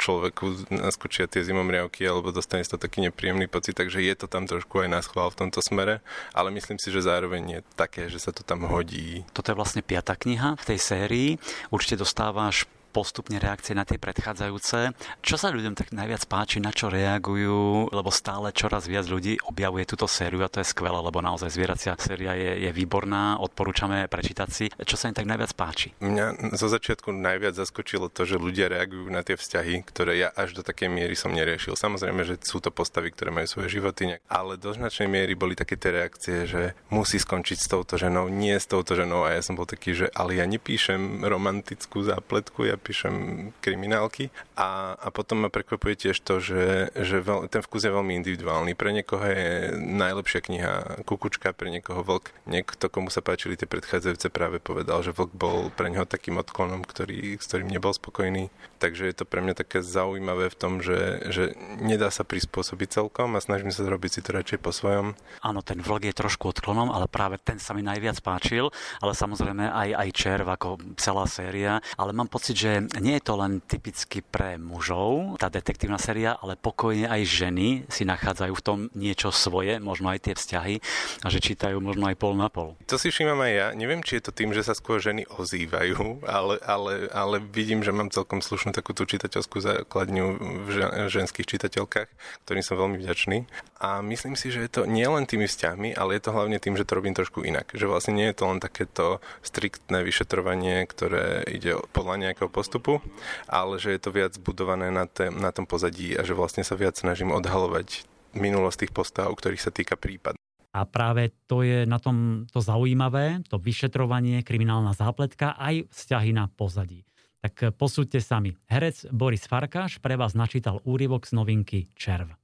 človeku 0.00 0.72
naskočia 0.72 1.28
tie 1.28 1.44
zimomriavky 1.44 2.06
alebo 2.08 2.32
dostane 2.32 2.64
to 2.66 2.80
taký 2.80 3.04
nepríjemný 3.04 3.46
pocit, 3.46 3.76
takže 3.76 4.00
je 4.00 4.14
to 4.16 4.26
tam 4.26 4.48
trošku 4.48 4.82
aj 4.82 4.88
na 4.88 5.00
v 5.30 5.38
tomto 5.38 5.60
smere, 5.60 6.00
ale 6.32 6.54
myslím 6.54 6.78
si, 6.78 6.88
že 6.94 7.04
zároveň 7.04 7.42
je 7.58 7.60
také, 7.74 8.06
že 8.06 8.22
sa 8.22 8.30
to 8.30 8.46
tam 8.46 8.64
hodí. 8.68 9.26
Toto 9.34 9.50
je 9.52 9.58
vlastne 9.58 9.82
piata 9.82 10.14
kniha 10.14 10.56
v 10.56 10.64
tej 10.64 10.78
sérii. 10.78 11.30
Určite 11.74 12.00
dostávaš 12.00 12.70
postupne 12.90 13.38
reakcie 13.38 13.72
na 13.78 13.86
tie 13.86 13.96
predchádzajúce. 13.96 14.92
Čo 15.22 15.36
sa 15.38 15.54
ľuďom 15.54 15.78
tak 15.78 15.94
najviac 15.94 16.26
páči, 16.26 16.58
na 16.58 16.74
čo 16.74 16.90
reagujú, 16.90 17.94
lebo 17.94 18.10
stále 18.10 18.50
čoraz 18.50 18.90
viac 18.90 19.06
ľudí 19.06 19.38
objavuje 19.46 19.86
túto 19.86 20.10
sériu 20.10 20.42
a 20.42 20.50
to 20.50 20.58
je 20.58 20.66
skvelé, 20.66 20.98
lebo 20.98 21.22
naozaj 21.22 21.54
zvieracia 21.54 21.94
séria 22.02 22.34
je, 22.34 22.66
je 22.66 22.70
výborná, 22.74 23.38
odporúčame 23.38 24.10
prečítať 24.10 24.48
si. 24.50 24.66
Čo 24.74 24.98
sa 24.98 25.06
im 25.06 25.14
tak 25.14 25.30
najviac 25.30 25.54
páči? 25.54 25.94
Mňa 26.02 26.56
zo 26.58 26.66
začiatku 26.66 27.14
najviac 27.14 27.54
zaskočilo 27.54 28.10
to, 28.10 28.26
že 28.26 28.42
ľudia 28.42 28.66
reagujú 28.66 29.06
na 29.12 29.22
tie 29.22 29.38
vzťahy, 29.38 29.86
ktoré 29.86 30.18
ja 30.18 30.28
až 30.34 30.58
do 30.58 30.62
takej 30.66 30.90
miery 30.90 31.14
som 31.14 31.30
neriešil. 31.30 31.78
Samozrejme, 31.78 32.26
že 32.26 32.42
sú 32.42 32.58
to 32.58 32.74
postavy, 32.74 33.14
ktoré 33.14 33.30
majú 33.30 33.46
svoje 33.46 33.78
životy, 33.78 34.18
ale 34.26 34.58
do 34.58 34.74
značnej 34.74 35.06
miery 35.06 35.38
boli 35.38 35.54
také 35.54 35.76
tie 35.76 35.94
reakcie, 35.94 36.48
že 36.48 36.74
musí 36.90 37.20
skončiť 37.20 37.58
s 37.60 37.68
touto 37.68 38.00
ženou, 38.00 38.32
nie 38.32 38.56
s 38.56 38.66
touto 38.66 38.96
ženou 38.96 39.28
a 39.28 39.36
ja 39.36 39.44
som 39.44 39.54
bol 39.54 39.68
taký, 39.68 39.92
že 39.92 40.06
ale 40.16 40.40
ja 40.40 40.48
nepíšem 40.48 41.22
romantickú 41.22 42.00
zápletku, 42.00 42.64
ja 42.64 42.79
píšem 42.80 43.14
kriminálky. 43.60 44.32
A, 44.56 44.96
a 44.96 45.08
potom 45.12 45.44
ma 45.44 45.52
prekvapuje 45.52 46.08
tiež 46.08 46.16
to, 46.24 46.40
že, 46.40 46.90
že 46.96 47.20
veľ, 47.20 47.52
ten 47.52 47.60
vkus 47.60 47.84
je 47.84 47.92
veľmi 47.92 48.16
individuálny. 48.24 48.72
Pre 48.74 48.90
niekoho 48.90 49.22
je 49.22 49.76
najlepšia 49.76 50.40
kniha 50.40 50.72
Kukučka, 51.04 51.52
pre 51.52 51.68
niekoho 51.68 52.00
Vlk. 52.00 52.32
Niekto, 52.48 52.88
komu 52.88 53.12
sa 53.12 53.20
páčili 53.20 53.54
tie 53.60 53.68
predchádzajúce, 53.68 54.32
práve 54.32 54.58
povedal, 54.58 55.04
že 55.04 55.12
Vlk 55.12 55.32
bol 55.36 55.68
pre 55.70 55.92
neho 55.92 56.08
takým 56.08 56.40
odklonom, 56.40 56.82
ktorý, 56.82 57.36
s 57.36 57.46
ktorým 57.46 57.68
nebol 57.68 57.92
spokojný. 57.92 58.48
Takže 58.80 59.12
je 59.12 59.16
to 59.20 59.28
pre 59.28 59.44
mňa 59.44 59.60
také 59.60 59.84
zaujímavé 59.84 60.48
v 60.48 60.56
tom, 60.56 60.80
že, 60.80 61.20
že 61.28 61.52
nedá 61.84 62.08
sa 62.08 62.24
prispôsobiť 62.24 62.88
celkom 62.96 63.36
a 63.36 63.44
snažím 63.44 63.68
sa 63.68 63.84
zrobiť 63.84 64.10
si 64.10 64.20
to 64.24 64.32
radšej 64.32 64.58
po 64.64 64.72
svojom. 64.72 65.12
Áno, 65.44 65.60
ten 65.60 65.84
Vlk 65.84 66.08
je 66.08 66.16
trošku 66.16 66.48
odklonom, 66.56 66.88
ale 66.88 67.04
práve 67.04 67.36
ten 67.36 67.60
sa 67.60 67.76
mi 67.76 67.84
najviac 67.84 68.24
páčil, 68.24 68.72
ale 69.04 69.12
samozrejme 69.12 69.68
aj, 69.68 69.88
aj 70.00 70.08
Červ 70.16 70.46
ako 70.48 70.80
celá 70.96 71.28
séria. 71.28 71.84
Ale 72.00 72.16
mám 72.16 72.32
pocit, 72.32 72.56
že 72.56 72.88
nie 73.04 73.20
je 73.20 73.24
to 73.28 73.36
len 73.36 73.60
typicky 73.60 74.24
pre 74.24 74.56
mužov, 74.56 75.36
tá 75.36 75.52
detektívna 75.52 76.00
séria, 76.00 76.40
ale 76.40 76.56
pokojne 76.56 77.04
aj 77.04 77.20
ženy 77.28 77.84
si 77.92 78.08
nachádzajú 78.08 78.52
v 78.56 78.64
tom 78.64 78.78
niečo 78.96 79.28
svoje, 79.28 79.76
možno 79.76 80.08
aj 80.08 80.24
tie 80.24 80.34
vzťahy 80.34 80.74
a 81.20 81.26
že 81.28 81.44
čítajú 81.44 81.76
možno 81.84 82.08
aj 82.08 82.16
pol 82.16 82.32
na 82.32 82.48
pol. 82.48 82.80
To 82.88 82.96
si 82.96 83.12
všímam 83.12 83.44
aj 83.44 83.52
ja. 83.52 83.66
Neviem, 83.76 84.00
či 84.00 84.16
je 84.16 84.24
to 84.24 84.32
tým, 84.32 84.56
že 84.56 84.64
sa 84.64 84.72
skôr 84.72 84.96
ženy 85.04 85.28
ozývajú, 85.28 86.24
ale, 86.24 86.56
ale, 86.64 87.12
ale 87.12 87.36
vidím, 87.44 87.84
že 87.84 87.92
mám 87.92 88.08
celkom 88.08 88.40
slušnú 88.40 88.69
takú 88.70 88.96
tú 88.96 89.06
čitateľskú 89.06 89.60
základňu 89.60 90.26
v 90.66 90.68
ženských 91.08 91.46
čitateľkách, 91.46 92.08
ktorým 92.46 92.64
som 92.64 92.78
veľmi 92.78 92.98
vďačný. 92.98 93.46
A 93.80 94.04
myslím 94.04 94.34
si, 94.34 94.52
že 94.52 94.66
je 94.66 94.70
to 94.70 94.82
nie 94.84 95.04
len 95.04 95.24
tými 95.24 95.48
vzťahmi, 95.48 95.96
ale 95.96 96.16
je 96.16 96.22
to 96.24 96.34
hlavne 96.34 96.58
tým, 96.60 96.76
že 96.76 96.86
to 96.86 96.96
robím 96.98 97.16
trošku 97.16 97.42
inak. 97.42 97.72
Že 97.72 97.90
vlastne 97.90 98.14
nie 98.16 98.28
je 98.30 98.36
to 98.36 98.44
len 98.48 98.60
takéto 98.60 99.24
striktné 99.40 100.04
vyšetrovanie, 100.04 100.84
ktoré 100.84 101.44
ide 101.48 101.80
podľa 101.94 102.30
nejakého 102.30 102.50
postupu, 102.52 103.00
ale 103.48 103.80
že 103.80 103.94
je 103.96 104.00
to 104.00 104.10
viac 104.14 104.36
budované 104.38 104.92
na, 104.92 105.08
te, 105.08 105.32
na 105.32 105.50
tom 105.50 105.64
pozadí 105.64 106.14
a 106.14 106.22
že 106.22 106.36
vlastne 106.36 106.62
sa 106.62 106.76
viac 106.76 106.96
snažím 106.96 107.32
odhalovať 107.32 108.04
minulosť 108.36 108.86
tých 108.86 108.92
postav, 108.94 109.28
ktorých 109.34 109.64
sa 109.64 109.74
týka 109.74 109.98
prípad. 109.98 110.38
A 110.70 110.86
práve 110.86 111.34
to 111.50 111.66
je 111.66 111.82
na 111.82 111.98
tom 111.98 112.46
to 112.54 112.62
zaujímavé, 112.62 113.42
to 113.50 113.58
vyšetrovanie, 113.58 114.46
kriminálna 114.46 114.94
zápletka, 114.94 115.58
aj 115.58 115.90
vzťahy 115.90 116.30
na 116.30 116.46
pozadí. 116.46 117.02
Tak 117.40 117.72
posúďte 117.80 118.20
sami. 118.20 118.52
Herec 118.68 119.08
Boris 119.08 119.48
Farkáš 119.48 119.96
pre 119.96 120.12
vás 120.12 120.36
načítal 120.36 120.84
úryvok 120.84 121.24
z 121.24 121.32
novinky 121.32 121.78
Červ. 121.96 122.36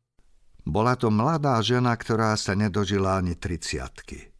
Bola 0.66 0.96
to 0.96 1.12
mladá 1.12 1.60
žena, 1.60 1.94
ktorá 1.94 2.34
sa 2.34 2.56
nedožila 2.56 3.20
ani 3.20 3.36
triciatky. 3.36 4.34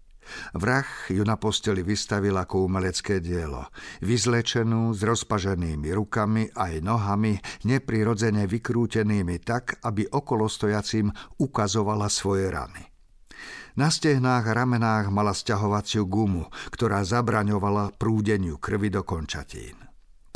Vrah 0.58 0.88
ju 1.06 1.22
na 1.22 1.38
posteli 1.38 1.86
vystavil 1.86 2.34
ako 2.34 2.66
umelecké 2.66 3.22
dielo. 3.22 3.70
Vyzlečenú, 4.02 4.90
s 4.90 5.06
rozpaženými 5.06 5.94
rukami 5.94 6.50
aj 6.50 6.82
nohami, 6.82 7.38
neprirodzene 7.62 8.50
vykrútenými 8.50 9.38
tak, 9.46 9.78
aby 9.86 10.10
okolostojacím 10.10 11.14
ukazovala 11.38 12.10
svoje 12.10 12.50
rany. 12.50 12.82
Na 13.76 13.92
stehnách 13.92 14.50
a 14.50 14.56
ramenách 14.56 15.14
mala 15.14 15.30
sťahovaciu 15.30 16.08
gumu, 16.08 16.50
ktorá 16.74 17.04
zabraňovala 17.06 17.94
prúdeniu 17.94 18.58
krvi 18.58 18.90
do 18.90 19.06
končatín. 19.06 19.85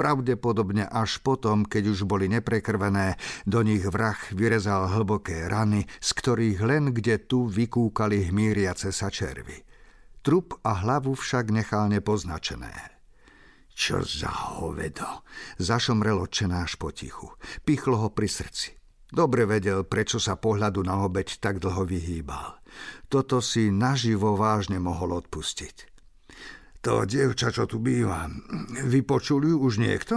Pravdepodobne 0.00 0.88
až 0.88 1.20
potom, 1.20 1.68
keď 1.68 1.92
už 1.92 2.08
boli 2.08 2.24
neprekrvené, 2.32 3.20
do 3.44 3.60
nich 3.60 3.84
vrah 3.84 4.16
vyrezal 4.32 4.88
hlboké 4.96 5.44
rany, 5.44 5.84
z 6.00 6.10
ktorých 6.16 6.64
len 6.64 6.96
kde 6.96 7.20
tu 7.20 7.44
vykúkali 7.44 8.32
hmíriace 8.32 8.96
sa 8.96 9.12
červy. 9.12 9.60
Trup 10.24 10.56
a 10.64 10.80
hlavu 10.80 11.12
však 11.12 11.52
nechal 11.52 11.92
nepoznačené. 11.92 12.72
Čo 13.76 14.00
za 14.00 14.32
hovedo, 14.56 15.20
zašomrel 15.60 16.16
odčenáš 16.16 16.80
potichu. 16.80 17.36
Pichlo 17.68 18.00
ho 18.00 18.08
pri 18.08 18.32
srdci. 18.32 18.80
Dobre 19.12 19.44
vedel, 19.44 19.84
prečo 19.84 20.16
sa 20.16 20.40
pohľadu 20.40 20.80
na 20.80 21.04
obeď 21.04 21.44
tak 21.44 21.60
dlho 21.60 21.84
vyhýbal. 21.84 22.56
Toto 23.12 23.44
si 23.44 23.68
naživo 23.68 24.32
vážne 24.32 24.80
mohol 24.80 25.20
odpustiť. 25.20 25.89
To 26.80 27.04
dievča, 27.04 27.52
čo 27.52 27.68
tu 27.68 27.76
býva, 27.76 28.24
vypočul 28.88 29.44
ju 29.44 29.56
už 29.60 29.76
niekto? 29.84 30.16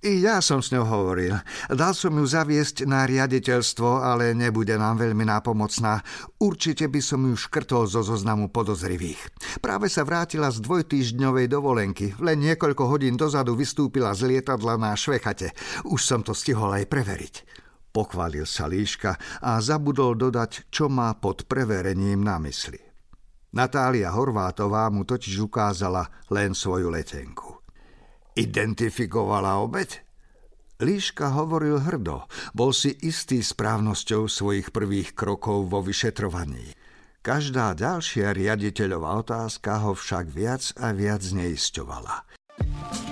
I 0.00 0.24
ja 0.24 0.40
som 0.40 0.64
s 0.64 0.72
ňou 0.72 0.88
hovoril. 0.88 1.36
Dal 1.68 1.92
som 1.92 2.16
ju 2.16 2.24
zaviesť 2.24 2.88
na 2.88 3.04
riaditeľstvo, 3.04 4.00
ale 4.00 4.32
nebude 4.32 4.72
nám 4.80 4.96
veľmi 4.96 5.28
nápomocná. 5.28 6.00
Určite 6.40 6.88
by 6.88 7.00
som 7.04 7.28
ju 7.28 7.36
škrtol 7.36 7.84
zo 7.84 8.00
zoznamu 8.00 8.48
podozrivých. 8.48 9.20
Práve 9.60 9.92
sa 9.92 10.08
vrátila 10.08 10.48
z 10.48 10.64
dvojtýždňovej 10.64 11.46
dovolenky. 11.52 12.16
Len 12.16 12.40
niekoľko 12.40 12.88
hodín 12.88 13.20
dozadu 13.20 13.52
vystúpila 13.52 14.16
z 14.16 14.32
lietadla 14.32 14.80
na 14.80 14.96
Švechate. 14.96 15.52
Už 15.84 16.00
som 16.00 16.24
to 16.24 16.32
stihol 16.32 16.72
aj 16.72 16.88
preveriť. 16.88 17.34
Pochválil 17.92 18.48
sa 18.48 18.72
Líška 18.72 19.42
a 19.44 19.60
zabudol 19.60 20.16
dodať, 20.16 20.72
čo 20.72 20.88
má 20.88 21.12
pod 21.12 21.44
preverením 21.44 22.24
na 22.24 22.40
mysli. 22.40 22.89
Natália 23.50 24.14
Horvátová 24.14 24.86
mu 24.94 25.02
totiž 25.02 25.50
ukázala 25.50 26.06
len 26.30 26.54
svoju 26.54 26.86
letenku. 26.86 27.58
Identifikovala 28.38 29.58
obeď? 29.58 30.06
Líška 30.80 31.36
hovoril 31.36 31.76
hrdo, 31.82 32.24
bol 32.56 32.72
si 32.72 32.96
istý 33.04 33.44
správnosťou 33.44 34.30
svojich 34.30 34.72
prvých 34.72 35.12
krokov 35.12 35.68
vo 35.68 35.84
vyšetrovaní. 35.84 36.72
Každá 37.20 37.76
ďalšia 37.76 38.32
riaditeľová 38.32 39.20
otázka 39.20 39.84
ho 39.84 39.92
však 39.92 40.32
viac 40.32 40.72
a 40.80 40.96
viac 40.96 41.20
neisťovala. 41.20 42.24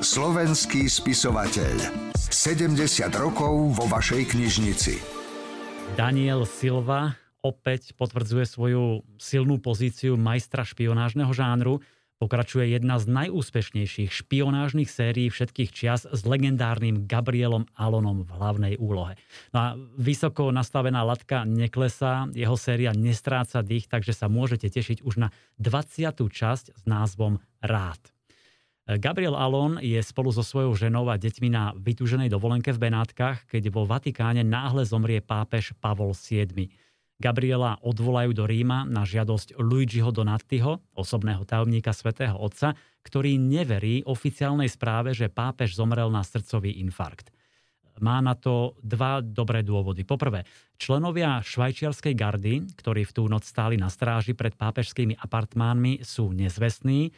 Slovenský 0.01 0.89
spisovateľ. 0.89 1.77
70 2.17 2.79
rokov 3.21 3.77
vo 3.77 3.85
vašej 3.85 4.33
knižnici. 4.33 4.97
Daniel 5.93 6.49
Silva 6.49 7.28
opäť 7.49 7.97
potvrdzuje 7.97 8.45
svoju 8.45 8.85
silnú 9.17 9.57
pozíciu 9.57 10.21
majstra 10.21 10.69
špionážneho 10.69 11.33
žánru. 11.33 11.81
Pokračuje 12.19 12.75
jedna 12.75 12.99
z 12.99 13.07
najúspešnejších 13.15 14.11
špionážnych 14.11 14.91
sérií 14.91 15.31
všetkých 15.31 15.71
čias 15.71 16.03
s 16.03 16.27
legendárnym 16.27 17.07
Gabrielom 17.07 17.71
Alonom 17.79 18.27
v 18.27 18.31
hlavnej 18.35 18.75
úlohe. 18.75 19.15
No 19.55 19.59
a 19.59 19.67
vysoko 19.95 20.51
nastavená 20.51 21.07
latka 21.07 21.47
neklesá, 21.47 22.27
jeho 22.35 22.59
séria 22.59 22.91
nestráca 22.91 23.63
dých, 23.63 23.87
takže 23.87 24.13
sa 24.19 24.27
môžete 24.27 24.67
tešiť 24.67 25.07
už 25.07 25.15
na 25.23 25.29
20. 25.63 26.11
časť 26.27 26.65
s 26.75 26.83
názvom 26.91 27.39
Rád. 27.63 28.03
Gabriel 28.89 29.37
Alon 29.37 29.77
je 29.85 30.01
spolu 30.01 30.33
so 30.33 30.41
svojou 30.41 30.73
ženou 30.73 31.13
a 31.13 31.21
deťmi 31.21 31.53
na 31.53 31.77
vytúženej 31.77 32.33
dovolenke 32.33 32.73
v 32.73 32.89
Benátkach, 32.89 33.45
keď 33.45 33.69
vo 33.69 33.85
Vatikáne 33.85 34.41
náhle 34.41 34.89
zomrie 34.89 35.21
pápež 35.21 35.77
Pavol 35.77 36.17
VII. 36.17 36.73
Gabriela 37.19 37.83
odvolajú 37.83 38.31
do 38.31 38.47
Ríma 38.47 38.87
na 38.87 39.03
žiadosť 39.03 39.59
Luigiho 39.59 40.15
Donatiho, 40.15 40.79
osobného 40.95 41.43
tajomníka 41.43 41.91
svätého 41.91 42.39
Otca, 42.39 42.79
ktorý 43.03 43.35
neverí 43.43 44.07
oficiálnej 44.07 44.71
správe, 44.71 45.11
že 45.19 45.27
pápež 45.27 45.75
zomrel 45.75 46.15
na 46.15 46.23
srdcový 46.23 46.79
infarkt. 46.79 47.35
Má 47.99 48.23
na 48.23 48.39
to 48.39 48.79
dva 48.87 49.19
dobré 49.19 49.67
dôvody. 49.67 50.07
Poprvé, 50.07 50.47
členovia 50.79 51.43
švajčiarskej 51.43 52.15
gardy, 52.15 52.63
ktorí 52.79 53.03
v 53.03 53.11
tú 53.11 53.27
noc 53.27 53.43
stáli 53.43 53.75
na 53.75 53.91
stráži 53.91 54.39
pred 54.39 54.55
pápežskými 54.55 55.19
apartmánmi, 55.19 56.07
sú 56.07 56.31
nezvestní, 56.31 57.11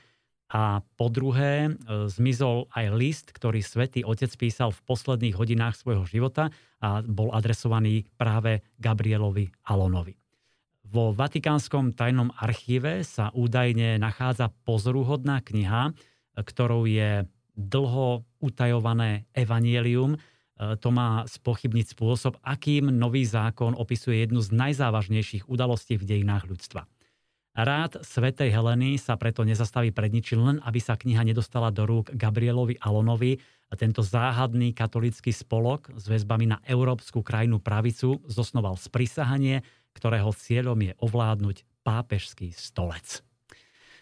a 0.51 0.83
po 0.99 1.07
druhé, 1.07 1.71
e, 1.71 2.11
zmizol 2.11 2.67
aj 2.75 2.87
list, 2.91 3.27
ktorý 3.31 3.63
svätý 3.63 4.03
Otec 4.03 4.35
písal 4.35 4.75
v 4.75 4.83
posledných 4.83 5.39
hodinách 5.39 5.79
svojho 5.79 6.03
života 6.11 6.51
a 6.83 7.07
bol 7.07 7.31
adresovaný 7.31 8.11
práve 8.19 8.67
Gabrielovi 8.83 9.55
Alonovi. 9.71 10.19
Vo 10.91 11.15
Vatikánskom 11.15 11.95
tajnom 11.95 12.35
archíve 12.35 13.07
sa 13.07 13.31
údajne 13.31 14.03
nachádza 14.03 14.51
pozoruhodná 14.67 15.39
kniha, 15.39 15.95
ktorou 16.35 16.83
je 16.91 17.31
dlho 17.55 18.27
utajované 18.43 19.31
evanielium. 19.31 20.19
E, 20.19 20.75
to 20.83 20.91
má 20.91 21.31
spochybniť 21.31 21.95
spôsob, 21.95 22.43
akým 22.43 22.91
nový 22.91 23.23
zákon 23.23 23.79
opisuje 23.79 24.27
jednu 24.27 24.43
z 24.43 24.51
najzávažnejších 24.51 25.47
udalostí 25.47 25.95
v 25.95 26.11
dejinách 26.11 26.51
ľudstva. 26.51 26.91
Rád 27.51 28.07
Svetej 28.07 28.55
Heleny 28.55 28.95
sa 28.95 29.19
preto 29.19 29.43
nezastaví 29.43 29.91
pred 29.91 30.15
ničím, 30.15 30.47
len 30.47 30.57
aby 30.63 30.79
sa 30.79 30.95
kniha 30.95 31.27
nedostala 31.27 31.75
do 31.75 31.83
rúk 31.83 32.15
Gabrielovi 32.15 32.79
Alonovi 32.79 33.43
a 33.71 33.75
tento 33.75 34.07
záhadný 34.07 34.71
katolický 34.71 35.35
spolok 35.35 35.91
s 35.99 36.07
väzbami 36.07 36.47
na 36.47 36.63
európsku 36.63 37.27
krajinu 37.27 37.59
pravicu 37.59 38.23
zosnoval 38.31 38.79
sprisahanie, 38.79 39.67
ktorého 39.99 40.31
cieľom 40.31 40.79
je 40.79 40.93
ovládnuť 41.03 41.67
pápežský 41.83 42.55
stolec. 42.55 43.27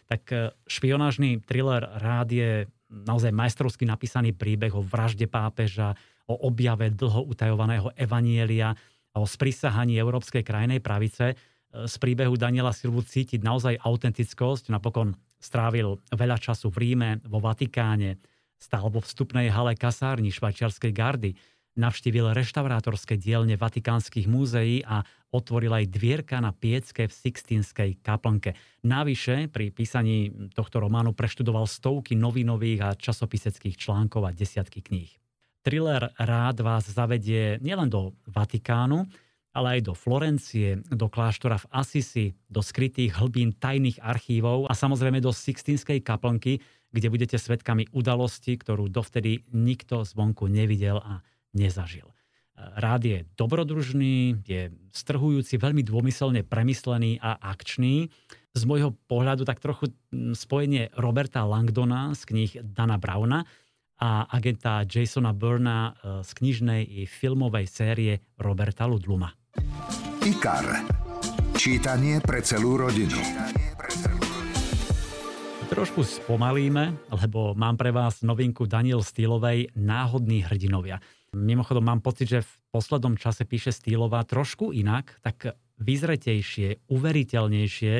Tak 0.09 0.23
e, 0.29 0.53
špionážny 0.69 1.41
thriller 1.41 1.89
Rád 1.89 2.29
je 2.29 2.51
naozaj 2.93 3.33
majstrovsky 3.33 3.89
napísaný 3.89 4.37
príbeh 4.37 4.77
o 4.77 4.85
vražde 4.85 5.25
pápeža, 5.25 5.97
o 6.29 6.37
objave 6.45 6.93
dlho 6.93 7.25
utajovaného 7.25 7.97
evanielia 7.97 8.77
o 9.17 9.25
sprisahaní 9.25 9.97
európskej 9.97 10.45
krajnej 10.45 10.85
pravice– 10.85 11.33
z 11.75 11.95
príbehu 12.01 12.35
Daniela 12.39 12.73
Silvu 12.73 13.05
cítiť 13.05 13.45
naozaj 13.45 13.81
autentickosť. 13.83 14.73
Napokon 14.73 15.17
strávil 15.39 16.01
veľa 16.13 16.41
času 16.41 16.73
v 16.73 16.77
Ríme, 16.81 17.11
vo 17.29 17.39
Vatikáne, 17.39 18.17
Stál 18.59 18.91
vo 18.91 18.99
vstupnej 18.99 19.55
hale 19.55 19.79
kasárni 19.79 20.35
švajčiarskej 20.35 20.91
gardy, 20.91 21.39
navštívil 21.79 22.35
reštaurátorské 22.35 23.15
dielne 23.15 23.55
vatikánskych 23.55 24.27
múzeí 24.27 24.83
a 24.83 25.07
otvoril 25.31 25.71
aj 25.71 25.95
dvierka 25.95 26.43
na 26.43 26.51
piecke 26.51 27.07
v 27.07 27.15
Sixtinskej 27.15 28.03
kaplnke. 28.03 28.59
Navyše 28.83 29.47
pri 29.55 29.71
písaní 29.71 30.51
tohto 30.59 30.83
románu 30.83 31.15
preštudoval 31.15 31.71
stovky 31.71 32.19
novinových 32.19 32.81
a 32.83 32.99
časopiseckých 32.99 33.79
článkov 33.79 34.27
a 34.27 34.35
desiatky 34.35 34.83
kníh. 34.83 35.15
Thriller 35.63 36.11
rád 36.19 36.59
vás 36.67 36.91
zavedie 36.91 37.63
nielen 37.63 37.87
do 37.87 38.19
Vatikánu, 38.27 39.07
ale 39.59 39.83
aj 39.83 39.90
do 39.90 39.94
Florencie, 39.99 40.79
do 40.87 41.11
kláštora 41.11 41.59
v 41.59 41.66
Assisi, 41.75 42.27
do 42.47 42.62
skrytých 42.62 43.18
hlbín 43.18 43.59
tajných 43.59 43.99
archívov 43.99 44.71
a 44.71 44.79
samozrejme 44.79 45.18
do 45.18 45.35
Sixtinskej 45.35 45.99
kaplnky, 46.07 46.62
kde 46.94 47.09
budete 47.11 47.37
svetkami 47.37 47.90
udalosti, 47.90 48.55
ktorú 48.55 48.87
dovtedy 48.87 49.42
nikto 49.51 50.07
zvonku 50.07 50.47
nevidel 50.47 51.03
a 51.03 51.27
nezažil. 51.53 52.07
Rád 52.59 53.03
je 53.07 53.18
dobrodružný, 53.38 54.42
je 54.42 54.75
strhujúci, 54.90 55.62
veľmi 55.62 55.87
dômyselne 55.87 56.42
premyslený 56.42 57.23
a 57.23 57.38
akčný. 57.38 58.11
Z 58.51 58.62
môjho 58.66 58.99
pohľadu 59.07 59.47
tak 59.47 59.62
trochu 59.62 59.94
spojenie 60.35 60.90
Roberta 60.99 61.47
Langdona 61.47 62.11
z 62.18 62.23
kníh 62.27 62.53
Dana 62.62 62.99
Browna 62.99 63.47
a 63.99 64.27
agenta 64.31 64.83
Jasona 64.87 65.35
Burna 65.35 65.94
e, 65.94 66.23
z 66.23 66.31
knižnej 66.35 66.83
i 66.83 67.03
filmovej 67.07 67.66
série 67.66 68.14
Roberta 68.38 68.87
Ludluma. 68.87 69.31
IKAR. 70.23 70.85
Čítanie 71.55 72.18
pre 72.23 72.44
celú 72.44 72.77
rodinu. 72.77 73.18
Trošku 75.68 76.01
spomalíme, 76.03 76.97
lebo 77.12 77.53
mám 77.53 77.77
pre 77.77 77.92
vás 77.92 78.25
novinku 78.25 78.64
Daniel 78.64 79.05
Stýlovej 79.05 79.73
Náhodní 79.77 80.42
hrdinovia. 80.42 80.99
Mimochodom 81.37 81.85
mám 81.85 82.01
pocit, 82.01 82.29
že 82.29 82.40
v 82.40 82.53
poslednom 82.73 83.21
čase 83.21 83.44
píše 83.44 83.71
Stýlová 83.71 84.25
trošku 84.25 84.73
inak, 84.73 85.21
tak 85.21 85.55
vyzretejšie, 85.79 86.88
uveriteľnejšie 86.88 87.94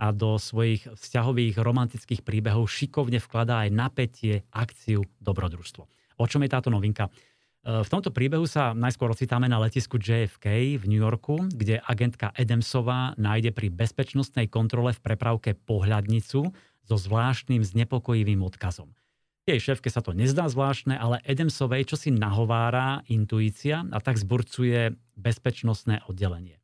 a 0.00 0.06
do 0.16 0.40
svojich 0.40 0.88
vzťahových 0.88 1.60
romantických 1.60 2.24
príbehov 2.24 2.70
šikovne 2.70 3.20
vkladá 3.20 3.68
aj 3.68 3.70
napätie, 3.74 4.34
akciu, 4.54 5.04
dobrodružstvo. 5.20 5.82
O 6.20 6.24
čom 6.28 6.40
je 6.44 6.50
táto 6.52 6.72
novinka? 6.72 7.12
V 7.60 7.88
tomto 7.92 8.08
príbehu 8.08 8.48
sa 8.48 8.72
najskôr 8.72 9.12
ocitáme 9.12 9.44
na 9.44 9.60
letisku 9.60 10.00
JFK 10.00 10.80
v 10.80 10.84
New 10.88 10.96
Yorku, 10.96 11.44
kde 11.52 11.84
agentka 11.84 12.32
Edemsová 12.32 13.12
nájde 13.20 13.52
pri 13.52 13.68
bezpečnostnej 13.68 14.48
kontrole 14.48 14.96
v 14.96 15.04
prepravke 15.04 15.52
pohľadnicu 15.52 16.40
so 16.88 16.96
zvláštnym 16.96 17.60
znepokojivým 17.60 18.40
odkazom. 18.40 18.96
Jej 19.44 19.60
šéfke 19.60 19.92
sa 19.92 20.00
to 20.00 20.16
nezdá 20.16 20.48
zvláštne, 20.48 20.96
ale 20.96 21.20
Edemsovej 21.20 21.84
čo 21.84 22.00
si 22.00 22.08
nahovára 22.08 23.04
intuícia 23.12 23.84
a 23.92 23.98
tak 24.00 24.16
zburcuje 24.16 24.96
bezpečnostné 25.20 26.08
oddelenie. 26.08 26.56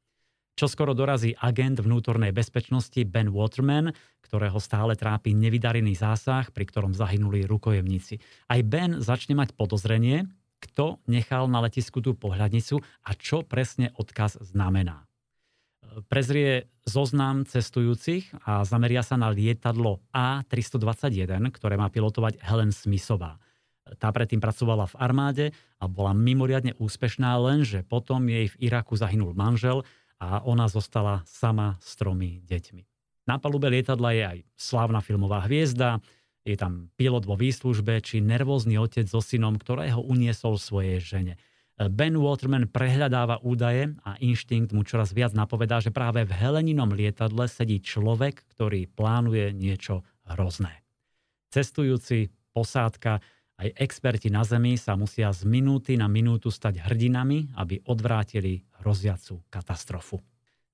Čo 0.57 0.73
skoro 0.73 0.97
dorazí 0.97 1.37
agent 1.37 1.85
vnútornej 1.85 2.33
bezpečnosti 2.33 3.05
Ben 3.05 3.29
Waterman, 3.29 3.93
ktorého 4.25 4.57
stále 4.57 4.97
trápi 4.97 5.37
nevydarený 5.37 5.93
zásah, 5.93 6.49
pri 6.49 6.65
ktorom 6.65 6.97
zahynuli 6.97 7.45
rukojemníci. 7.45 8.17
Aj 8.49 8.61
Ben 8.65 9.05
začne 9.05 9.37
mať 9.37 9.53
podozrenie, 9.53 10.25
kto 10.63 11.01
nechal 11.07 11.47
na 11.47 11.65
letisku 11.65 12.01
tú 12.01 12.17
pohľadnicu 12.17 12.81
a 12.81 13.11
čo 13.17 13.45
presne 13.45 13.93
odkaz 13.97 14.41
znamená 14.41 15.07
prezrie 16.05 16.69
zoznam 16.85 17.49
cestujúcich 17.49 18.29
a 18.45 18.63
zameria 18.69 19.01
sa 19.01 19.17
na 19.17 19.33
lietadlo 19.33 20.05
A321, 20.13 21.41
ktoré 21.49 21.81
má 21.81 21.89
pilotovať 21.89 22.37
Helen 22.45 22.71
Smithová. 22.71 23.41
Tá 24.03 24.11
predtým 24.11 24.43
pracovala 24.43 24.91
v 24.91 24.99
armáde 24.99 25.47
a 25.79 25.87
bola 25.87 26.11
mimoriadne 26.11 26.75
úspešná, 26.77 27.39
lenže 27.39 27.87
potom 27.87 28.27
jej 28.27 28.51
v 28.51 28.57
Iraku 28.67 28.99
zahynul 28.99 29.33
manžel 29.33 29.87
a 30.19 30.43
ona 30.43 30.67
zostala 30.67 31.23
sama 31.25 31.79
s 31.79 31.95
tromi 31.95 32.43
deťmi. 32.43 32.83
Na 33.27 33.39
palube 33.39 33.71
lietadla 33.71 34.11
je 34.15 34.23
aj 34.23 34.39
slávna 34.55 35.03
filmová 35.03 35.43
hviezda, 35.47 36.03
je 36.47 36.55
tam 36.55 36.95
pilot 36.95 37.27
vo 37.27 37.35
výslužbe 37.35 37.99
či 37.99 38.23
nervózny 38.23 38.79
otec 38.79 39.11
so 39.11 39.19
synom, 39.19 39.59
ktorého 39.59 39.99
uniesol 39.99 40.57
svojej 40.57 41.03
žene. 41.03 41.35
Ben 41.77 42.17
Waterman 42.17 42.73
prehľadáva 42.73 43.45
údaje 43.45 43.93
a 44.01 44.17
inštinkt 44.17 44.73
mu 44.73 44.81
čoraz 44.81 45.13
viac 45.13 45.37
napovedá, 45.37 45.83
že 45.83 45.93
práve 45.93 46.25
v 46.25 46.33
Heleninom 46.33 46.89
lietadle 46.89 47.45
sedí 47.53 47.85
človek, 47.85 48.49
ktorý 48.57 48.89
plánuje 48.89 49.53
niečo 49.53 50.01
hrozné. 50.25 50.87
Cestujúci, 51.53 52.33
posádka, 52.57 53.21
aj 53.57 53.69
experti 53.77 54.29
na 54.33 54.45
Zemi 54.45 54.77
sa 54.81 54.97
musia 54.97 55.33
z 55.33 55.45
minúty 55.45 56.01
na 56.01 56.09
minútu 56.09 56.49
stať 56.49 56.81
hrdinami, 56.81 57.57
aby 57.61 57.81
odvrátili 57.89 58.65
hroziacu 58.81 59.45
katastrofu. 59.49 60.21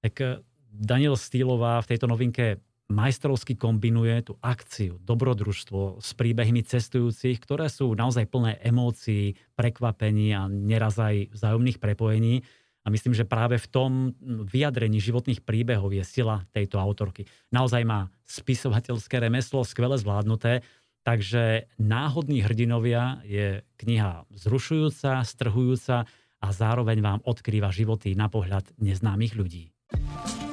Tak 0.03 0.15
eh, 0.23 0.39
Daniel 0.71 1.19
Stýlová 1.19 1.83
v 1.83 1.89
tejto 1.95 2.07
novinke 2.07 2.63
majstrovsky 2.93 3.57
kombinuje 3.57 4.29
tú 4.29 4.37
akciu, 4.45 5.01
dobrodružstvo 5.01 5.99
s 5.99 6.13
príbehmi 6.13 6.61
cestujúcich, 6.61 7.41
ktoré 7.41 7.73
sú 7.73 7.97
naozaj 7.97 8.29
plné 8.29 8.61
emócií, 8.61 9.41
prekvapení 9.57 10.37
a 10.37 10.47
neraz 10.47 11.01
aj 11.01 11.33
vzájomných 11.33 11.81
prepojení. 11.81 12.45
A 12.83 12.91
myslím, 12.91 13.15
že 13.15 13.25
práve 13.25 13.57
v 13.63 13.71
tom 13.71 13.91
vyjadrení 14.23 14.99
životných 14.99 15.47
príbehov 15.47 15.95
je 15.95 16.03
sila 16.03 16.45
tejto 16.51 16.77
autorky. 16.83 17.25
Naozaj 17.55 17.83
má 17.87 18.11
spisovateľské 18.27 19.23
remeslo 19.23 19.63
skvele 19.63 19.97
zvládnuté, 19.97 20.67
takže 21.07 21.71
Náhodní 21.79 22.43
hrdinovia 22.43 23.23
je 23.23 23.63
kniha 23.79 24.27
zrušujúca, 24.35 25.23
strhujúca 25.23 26.11
a 26.43 26.49
zároveň 26.51 26.99
vám 26.99 27.21
odkrýva 27.23 27.71
životy 27.71 28.19
na 28.19 28.27
pohľad 28.27 28.67
neznámych 28.83 29.39
ľudí. 29.39 29.71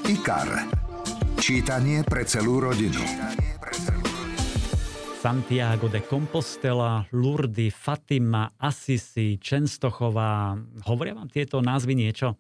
IKAR. 0.06 0.89
Čítanie 1.40 2.04
pre 2.04 2.28
celú 2.28 2.60
rodinu. 2.60 3.00
Santiago 5.24 5.88
de 5.88 6.04
Compostela, 6.04 7.08
Lourdes, 7.16 7.72
Fatima, 7.72 8.52
Assisi, 8.60 9.40
Čenstochová. 9.40 10.60
Hovoria 10.84 11.16
vám 11.16 11.32
tieto 11.32 11.64
názvy 11.64 11.96
niečo? 11.96 12.36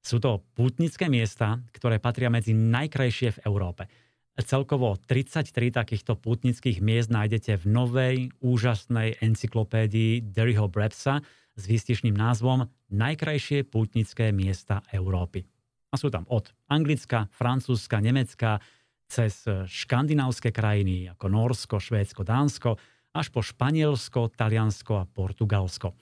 Sú 0.00 0.16
to 0.16 0.48
pútnické 0.56 1.12
miesta, 1.12 1.60
ktoré 1.76 2.00
patria 2.00 2.32
medzi 2.32 2.56
najkrajšie 2.56 3.36
v 3.36 3.42
Európe. 3.44 3.84
Celkovo 4.40 4.96
33 4.96 5.52
takýchto 5.68 6.16
pútnických 6.16 6.80
miest 6.80 7.12
nájdete 7.12 7.60
v 7.60 7.64
novej, 7.68 8.16
úžasnej 8.40 9.20
encyklopédii 9.20 10.24
Derryho 10.24 10.72
Brepsa 10.72 11.20
s 11.52 11.62
výstižným 11.68 12.16
názvom 12.16 12.64
Najkrajšie 12.88 13.68
pútnické 13.68 14.32
miesta 14.32 14.80
Európy. 14.88 15.57
A 15.88 15.94
sú 15.96 16.12
tam 16.12 16.28
od 16.28 16.52
Anglicka, 16.68 17.32
Francúzska, 17.32 18.04
Nemecka, 18.04 18.60
cez 19.08 19.48
škandinávske 19.48 20.52
krajiny 20.52 21.08
ako 21.08 21.26
Norsko, 21.32 21.80
Švédsko, 21.80 22.28
Dánsko, 22.28 22.76
až 23.16 23.32
po 23.32 23.40
Španielsko, 23.40 24.28
Taliansko 24.36 25.00
a 25.00 25.08
Portugalsko. 25.08 25.96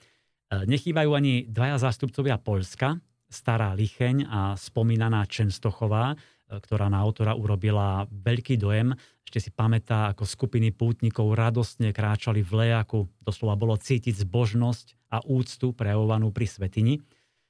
E, 0.47 0.63
nechýbajú 0.67 1.15
ani 1.15 1.47
dvaja 1.47 1.79
zástupcovia 1.79 2.35
Poľska, 2.35 2.99
stará 3.31 3.71
Licheň 3.75 4.27
a 4.27 4.39
spomínaná 4.59 5.23
Čenstochová, 5.23 6.13
e, 6.13 6.15
ktorá 6.59 6.91
na 6.91 6.99
autora 6.99 7.31
urobila 7.33 8.03
veľký 8.11 8.59
dojem. 8.59 8.91
Ešte 9.23 9.39
si 9.39 9.49
pamätá, 9.55 10.11
ako 10.11 10.27
skupiny 10.27 10.75
pútnikov 10.75 11.31
radostne 11.35 11.95
kráčali 11.95 12.43
v 12.43 12.67
lejaku. 12.67 13.07
Doslova 13.23 13.55
bolo 13.55 13.79
cítiť 13.79 14.27
zbožnosť 14.27 15.11
a 15.15 15.23
úctu 15.23 15.71
prejavovanú 15.71 16.35
pri 16.35 16.47
svetini. 16.47 16.99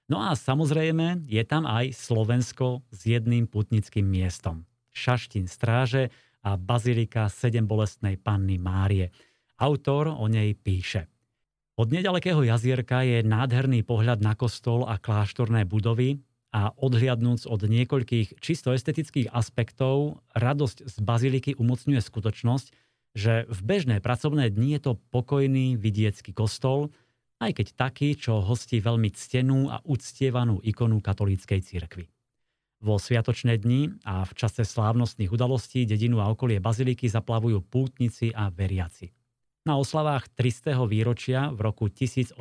No 0.07 0.23
a 0.23 0.39
samozrejme 0.39 1.27
je 1.27 1.43
tam 1.43 1.67
aj 1.67 1.91
Slovensko 1.91 2.79
s 2.95 2.99
jedným 3.03 3.43
putnickým 3.43 4.07
miestom. 4.07 4.63
Šaštín 4.95 5.51
stráže 5.51 6.15
a 6.47 6.55
bazilika 6.55 7.27
sedem 7.27 7.67
bolestnej 7.67 8.15
panny 8.15 8.55
Márie. 8.55 9.11
Autor 9.59 10.07
o 10.07 10.31
nej 10.31 10.55
píše. 10.55 11.11
Od 11.75 11.91
nedalekého 11.91 12.39
jazierka 12.41 13.03
je 13.03 13.19
nádherný 13.21 13.83
pohľad 13.83 14.23
na 14.23 14.33
kostol 14.33 14.87
a 14.87 14.95
kláštorné 14.95 15.67
budovy 15.67 16.23
a 16.55 16.71
odhliadnúc 16.73 17.43
od 17.43 17.67
niekoľkých 17.67 18.39
čisto 18.39 18.71
estetických 18.71 19.29
aspektov, 19.29 20.23
radosť 20.33 20.87
z 20.87 20.95
baziliky 21.03 21.51
umocňuje 21.59 21.99
skutočnosť, 21.99 22.67
že 23.11 23.45
v 23.45 23.59
bežné 23.61 23.99
pracovné 23.99 24.49
dni 24.49 24.79
je 24.79 24.81
to 24.87 24.93
pokojný 25.11 25.75
vidiecký 25.75 26.31
kostol, 26.31 26.95
aj 27.37 27.51
keď 27.61 27.67
taký, 27.77 28.17
čo 28.17 28.41
hostí 28.41 28.81
veľmi 28.81 29.13
ctenú 29.13 29.69
a 29.69 29.81
uctievanú 29.85 30.57
ikonu 30.65 31.01
katolíckej 31.01 31.61
cirkvi. 31.61 32.05
Vo 32.77 33.01
sviatočné 33.01 33.57
dni 33.57 34.05
a 34.05 34.21
v 34.21 34.31
čase 34.37 34.61
slávnostných 34.61 35.33
udalostí 35.33 35.85
dedinu 35.89 36.21
a 36.21 36.29
okolie 36.29 36.61
baziliky 36.61 37.09
zaplavujú 37.09 37.65
pútnici 37.65 38.29
a 38.29 38.53
veriaci. 38.53 39.09
Na 39.65 39.81
oslavách 39.81 40.29
300. 40.37 40.77
výročia 40.85 41.49
v 41.49 41.59
roku 41.65 41.89
1864 41.89 42.37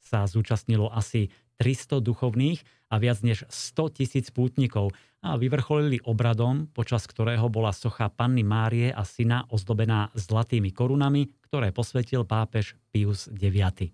sa 0.00 0.24
zúčastnilo 0.24 0.88
asi 0.88 1.28
300 1.58 2.04
duchovných 2.04 2.60
a 2.92 3.00
viac 3.00 3.20
než 3.24 3.44
100 3.48 3.96
tisíc 3.96 4.28
pútnikov 4.30 4.92
a 5.24 5.34
vyvrcholili 5.34 5.98
obradom, 6.06 6.70
počas 6.70 7.08
ktorého 7.10 7.50
bola 7.50 7.74
socha 7.74 8.06
Panny 8.12 8.46
Márie 8.46 8.94
a 8.94 9.02
syna 9.02 9.48
ozdobená 9.50 10.14
zlatými 10.14 10.70
korunami, 10.70 11.32
ktoré 11.50 11.74
posvetil 11.74 12.22
pápež 12.22 12.78
Pius 12.94 13.26
IX. 13.32 13.90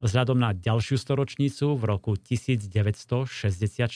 Vzhľadom 0.00 0.40
na 0.40 0.56
ďalšiu 0.56 0.96
storočnicu 0.96 1.76
v 1.76 1.82
roku 1.84 2.16
1964 2.16 3.88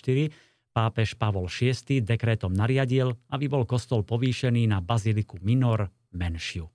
pápež 0.74 1.14
Pavol 1.16 1.46
VI 1.48 2.02
dekrétom 2.02 2.52
nariadil, 2.52 3.16
aby 3.30 3.46
bol 3.48 3.64
kostol 3.64 4.04
povýšený 4.04 4.68
na 4.68 4.84
baziliku 4.84 5.40
minor 5.40 5.88
menšiu. 6.12 6.68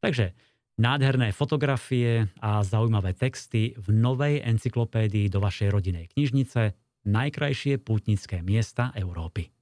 Takže 0.00 0.32
nádherné 0.80 1.36
fotografie 1.36 2.32
a 2.40 2.64
zaujímavé 2.64 3.12
texty 3.12 3.76
v 3.76 3.92
novej 3.92 4.40
encyklopédii 4.40 5.28
do 5.28 5.44
vašej 5.44 5.68
rodinej 5.68 6.08
knižnice 6.16 6.72
Najkrajšie 7.00 7.80
pútnické 7.80 8.40
miesta 8.40 8.92
Európy. 8.96 9.52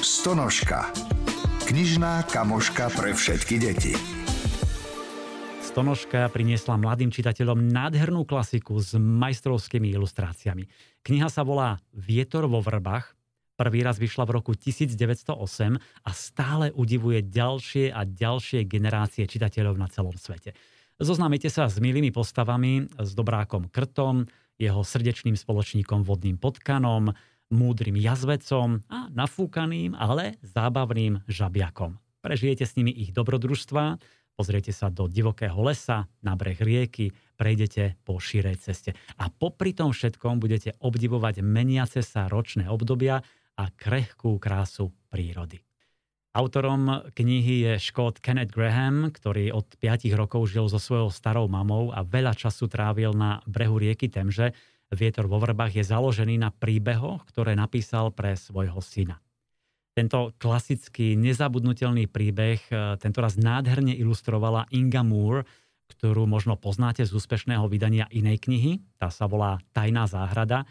Stonožka. 0.00 0.92
Knižná 1.64 2.28
kamoška 2.28 2.92
pre 2.92 3.16
všetky 3.16 3.56
deti. 3.56 3.92
Stonožka 5.64 6.28
priniesla 6.28 6.76
mladým 6.76 7.08
čitateľom 7.08 7.72
nádhernú 7.72 8.28
klasiku 8.28 8.76
s 8.80 8.92
majstrovskými 8.96 9.88
ilustráciami. 9.96 10.68
Kniha 11.00 11.32
sa 11.32 11.40
volá 11.44 11.80
Vietor 11.96 12.44
vo 12.44 12.60
vrbách 12.60 13.13
Prvý 13.54 13.86
raz 13.86 14.02
vyšla 14.02 14.26
v 14.26 14.34
roku 14.34 14.52
1908 14.58 15.30
a 15.78 16.10
stále 16.10 16.74
udivuje 16.74 17.22
ďalšie 17.22 17.94
a 17.94 18.02
ďalšie 18.02 18.66
generácie 18.66 19.30
čitateľov 19.30 19.78
na 19.78 19.86
celom 19.86 20.18
svete. 20.18 20.58
Zoznámite 20.98 21.46
sa 21.46 21.70
s 21.70 21.78
milými 21.78 22.10
postavami, 22.10 22.90
s 22.98 23.14
dobrákom 23.14 23.70
Krtom, 23.70 24.26
jeho 24.58 24.82
srdečným 24.82 25.38
spoločníkom 25.38 26.02
vodným 26.02 26.34
potkanom, 26.34 27.14
múdrym 27.54 27.94
jazvecom 27.94 28.82
a 28.90 29.06
nafúkaným, 29.14 29.94
ale 29.94 30.34
zábavným 30.42 31.22
žabiakom. 31.30 31.98
Prežijete 32.26 32.66
s 32.66 32.74
nimi 32.74 32.90
ich 32.90 33.14
dobrodružstva, 33.14 34.02
pozriete 34.34 34.74
sa 34.74 34.90
do 34.90 35.06
divokého 35.06 35.58
lesa, 35.62 36.10
na 36.26 36.34
breh 36.34 36.58
rieky, 36.58 37.14
prejdete 37.38 38.02
po 38.02 38.18
šírej 38.18 38.58
ceste. 38.66 38.98
A 39.22 39.30
popri 39.30 39.70
tom 39.70 39.94
všetkom 39.94 40.42
budete 40.42 40.74
obdivovať 40.82 41.38
meniace 41.46 42.02
sa 42.02 42.26
ročné 42.26 42.66
obdobia 42.66 43.22
a 43.54 43.70
krehkú 43.70 44.36
krásu 44.42 44.90
prírody. 45.10 45.62
Autorom 46.34 47.06
knihy 47.14 47.62
je 47.62 47.72
škód 47.78 48.18
Kenneth 48.18 48.50
Graham, 48.50 49.14
ktorý 49.14 49.54
od 49.54 49.70
5 49.78 50.10
rokov 50.18 50.50
žil 50.50 50.66
so 50.66 50.82
svojou 50.82 51.06
starou 51.14 51.46
mamou 51.46 51.94
a 51.94 52.02
veľa 52.02 52.34
času 52.34 52.66
trávil 52.66 53.14
na 53.14 53.38
brehu 53.46 53.78
rieky 53.78 54.10
Temže. 54.10 54.50
Vietor 54.90 55.30
vo 55.30 55.38
vrbách 55.38 55.78
je 55.78 55.86
založený 55.86 56.42
na 56.42 56.50
príbehoch, 56.50 57.22
ktoré 57.30 57.54
napísal 57.54 58.10
pre 58.10 58.34
svojho 58.34 58.82
syna. 58.82 59.22
Tento 59.94 60.34
klasický, 60.42 61.14
nezabudnutelný 61.14 62.10
príbeh 62.10 62.58
e, 62.66 62.98
tentoraz 62.98 63.38
nádherne 63.38 63.94
ilustrovala 63.94 64.66
Inga 64.74 65.06
Moore, 65.06 65.46
ktorú 65.86 66.26
možno 66.26 66.58
poznáte 66.58 67.06
z 67.06 67.14
úspešného 67.14 67.62
vydania 67.70 68.10
inej 68.10 68.42
knihy. 68.42 68.82
Tá 68.98 69.14
sa 69.14 69.30
volá 69.30 69.62
Tajná 69.70 70.10
záhrada 70.10 70.66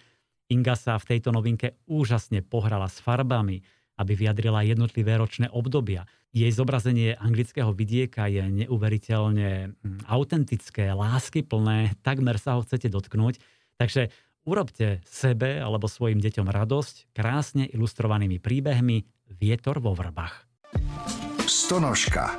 Inga 0.54 0.78
sa 0.78 1.02
v 1.02 1.18
tejto 1.18 1.34
novinke 1.34 1.82
úžasne 1.90 2.46
pohrala 2.46 2.86
s 2.86 3.02
farbami, 3.02 3.66
aby 3.98 4.14
vyjadrila 4.14 4.62
jednotlivé 4.62 5.18
ročné 5.18 5.50
obdobia. 5.50 6.06
Jej 6.34 6.54
zobrazenie 6.54 7.18
anglického 7.18 7.74
vidieka 7.74 8.30
je 8.30 8.42
neuveriteľne 8.42 9.74
hm, 9.74 10.06
autentické, 10.06 10.94
láskyplné, 10.94 11.98
takmer 12.06 12.38
sa 12.38 12.58
ho 12.58 12.62
chcete 12.62 12.90
dotknúť. 12.90 13.42
Takže 13.82 14.14
urobte 14.46 15.02
sebe 15.10 15.58
alebo 15.58 15.90
svojim 15.90 16.22
deťom 16.22 16.46
radosť 16.46 17.18
krásne 17.18 17.66
ilustrovanými 17.70 18.38
príbehmi 18.38 19.10
Vietor 19.34 19.82
vo 19.82 19.98
vrbách. 19.98 20.46
Stonožka. 21.50 22.38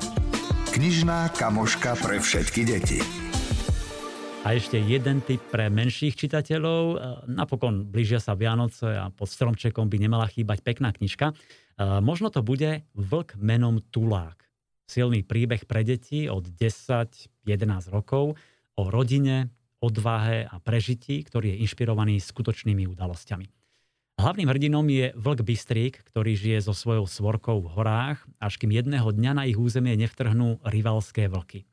Knižná 0.71 1.31
kamoška 1.35 1.99
pre 1.99 2.19
všetky 2.19 2.63
deti. 2.67 3.24
A 4.45 4.53
ešte 4.53 4.77
jeden 4.77 5.25
tip 5.25 5.41
pre 5.49 5.73
menších 5.73 6.21
čitateľov. 6.21 6.83
E, 6.93 6.97
napokon 7.33 7.89
blížia 7.89 8.21
sa 8.21 8.37
Vianoce 8.37 8.93
a 8.93 9.09
pod 9.09 9.33
stromčekom 9.33 9.89
by 9.89 9.97
nemala 9.97 10.29
chýbať 10.29 10.61
pekná 10.61 10.93
knižka. 10.93 11.33
E, 11.33 11.35
možno 12.05 12.29
to 12.29 12.45
bude 12.45 12.85
Vlk 12.93 13.41
menom 13.41 13.81
Tulák. 13.89 14.45
Silný 14.85 15.25
príbeh 15.25 15.65
pre 15.65 15.81
deti 15.81 16.29
od 16.29 16.45
10-11 16.45 17.41
rokov 17.89 18.37
o 18.77 18.85
rodine, 18.93 19.49
odvahe 19.81 20.45
a 20.45 20.61
prežití, 20.61 21.25
ktorý 21.25 21.57
je 21.57 21.61
inšpirovaný 21.65 22.21
skutočnými 22.21 22.85
udalosťami. 22.93 23.49
Hlavným 24.21 24.49
hrdinom 24.53 24.85
je 24.93 25.17
vlk 25.17 25.41
Bystrík, 25.41 26.05
ktorý 26.13 26.37
žije 26.37 26.69
so 26.69 26.77
svojou 26.77 27.09
svorkou 27.09 27.65
v 27.65 27.73
horách, 27.81 28.21
až 28.45 28.61
kým 28.61 28.77
jedného 28.77 29.09
dňa 29.09 29.33
na 29.41 29.43
ich 29.49 29.57
územie 29.57 29.97
nevtrhnú 29.97 30.61
rivalské 30.69 31.33
vlky. 31.33 31.65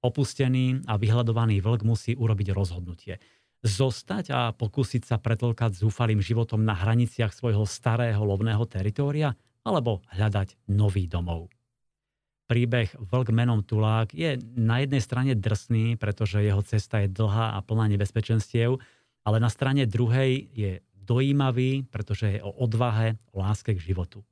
Opustený 0.00 0.88
a 0.88 0.96
vyhľadovaný 0.96 1.60
vlk 1.60 1.84
musí 1.84 2.12
urobiť 2.16 2.56
rozhodnutie. 2.56 3.20
Zostať 3.60 4.24
a 4.32 4.40
pokúsiť 4.56 5.04
sa 5.04 5.20
pretlkať 5.20 5.76
zúfalým 5.76 6.24
životom 6.24 6.64
na 6.64 6.72
hraniciach 6.72 7.36
svojho 7.36 7.68
starého 7.68 8.24
lovného 8.24 8.64
teritória 8.64 9.36
alebo 9.60 10.00
hľadať 10.16 10.56
nový 10.72 11.04
domov. 11.04 11.52
Príbeh 12.48 12.90
Vlk 12.98 13.30
menom 13.30 13.62
Tulák 13.62 14.10
je 14.10 14.40
na 14.58 14.82
jednej 14.82 14.98
strane 14.98 15.32
drsný, 15.38 15.94
pretože 16.00 16.42
jeho 16.42 16.64
cesta 16.66 17.04
je 17.04 17.12
dlhá 17.12 17.54
a 17.54 17.62
plná 17.62 17.86
nebezpečenstiev, 17.94 18.80
ale 19.22 19.36
na 19.38 19.46
strane 19.46 19.86
druhej 19.86 20.50
je 20.50 20.82
dojímavý, 20.96 21.86
pretože 21.86 22.38
je 22.38 22.40
o 22.42 22.50
odvahe, 22.50 23.20
o 23.30 23.44
láske 23.44 23.76
k 23.76 23.84
životu. 23.92 24.26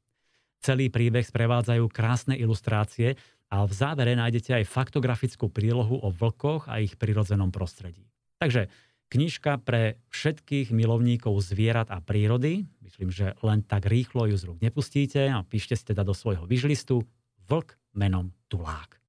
Celý 0.58 0.90
príbeh 0.90 1.22
sprevádzajú 1.22 1.86
krásne 1.92 2.34
ilustrácie, 2.34 3.14
a 3.49 3.64
v 3.64 3.72
závere 3.72 4.12
nájdete 4.12 4.61
aj 4.61 4.64
faktografickú 4.68 5.49
prílohu 5.49 5.96
o 5.96 6.12
vlkoch 6.12 6.68
a 6.68 6.84
ich 6.84 7.01
prirodzenom 7.01 7.49
prostredí. 7.49 8.05
Takže 8.36 8.68
knižka 9.09 9.64
pre 9.64 9.96
všetkých 10.12 10.68
milovníkov 10.70 11.40
zvierat 11.40 11.88
a 11.88 12.05
prírody. 12.05 12.68
Myslím, 12.84 13.09
že 13.09 13.32
len 13.40 13.64
tak 13.64 13.88
rýchlo 13.88 14.28
ju 14.28 14.36
z 14.36 14.44
rúk 14.44 14.59
nepustíte 14.61 15.32
a 15.32 15.40
píšte 15.42 15.74
si 15.74 15.84
teda 15.90 16.05
do 16.05 16.12
svojho 16.12 16.44
vyžlistu 16.44 17.03
Vlk 17.49 17.80
menom 17.96 18.36
Tulák. 18.53 19.01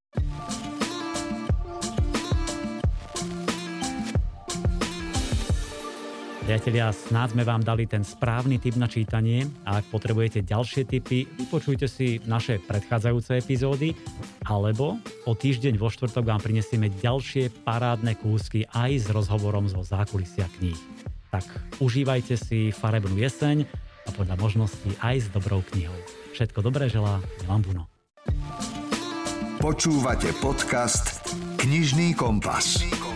Priatelia, 6.50 6.90
snáď 6.90 7.38
sme 7.38 7.46
vám 7.46 7.62
dali 7.62 7.86
ten 7.86 8.02
správny 8.02 8.58
typ 8.58 8.74
na 8.74 8.90
čítanie 8.90 9.46
a 9.62 9.78
ak 9.78 9.86
potrebujete 9.86 10.42
ďalšie 10.42 10.82
typy, 10.82 11.22
vypočujte 11.38 11.86
si 11.86 12.18
naše 12.26 12.58
predchádzajúce 12.66 13.38
epizódy 13.38 13.94
alebo 14.42 14.98
o 15.30 15.32
týždeň 15.38 15.78
vo 15.78 15.86
štvrtok 15.86 16.26
vám 16.26 16.42
prinesieme 16.42 16.90
ďalšie 16.90 17.54
parádne 17.62 18.18
kúsky 18.18 18.66
aj 18.66 18.90
s 18.98 19.06
rozhovorom 19.14 19.70
zo 19.70 19.86
zákulisia 19.86 20.50
kníh. 20.58 20.74
Tak 21.30 21.46
užívajte 21.78 22.34
si 22.34 22.74
farebnú 22.74 23.14
jeseň 23.14 23.70
a 24.02 24.10
podľa 24.10 24.34
možností 24.34 24.90
aj 25.06 25.22
s 25.22 25.26
dobrou 25.30 25.62
knihou. 25.70 25.94
Všetko 26.34 26.66
dobré 26.66 26.90
želá 26.90 27.22
Milan 27.46 27.62
Buno. 27.62 27.84
Počúvate 29.62 30.34
podcast 30.42 31.30
Knižný 31.62 32.18
kompas. 32.18 32.82
Knižný 32.82 32.90
kompas. 32.98 33.09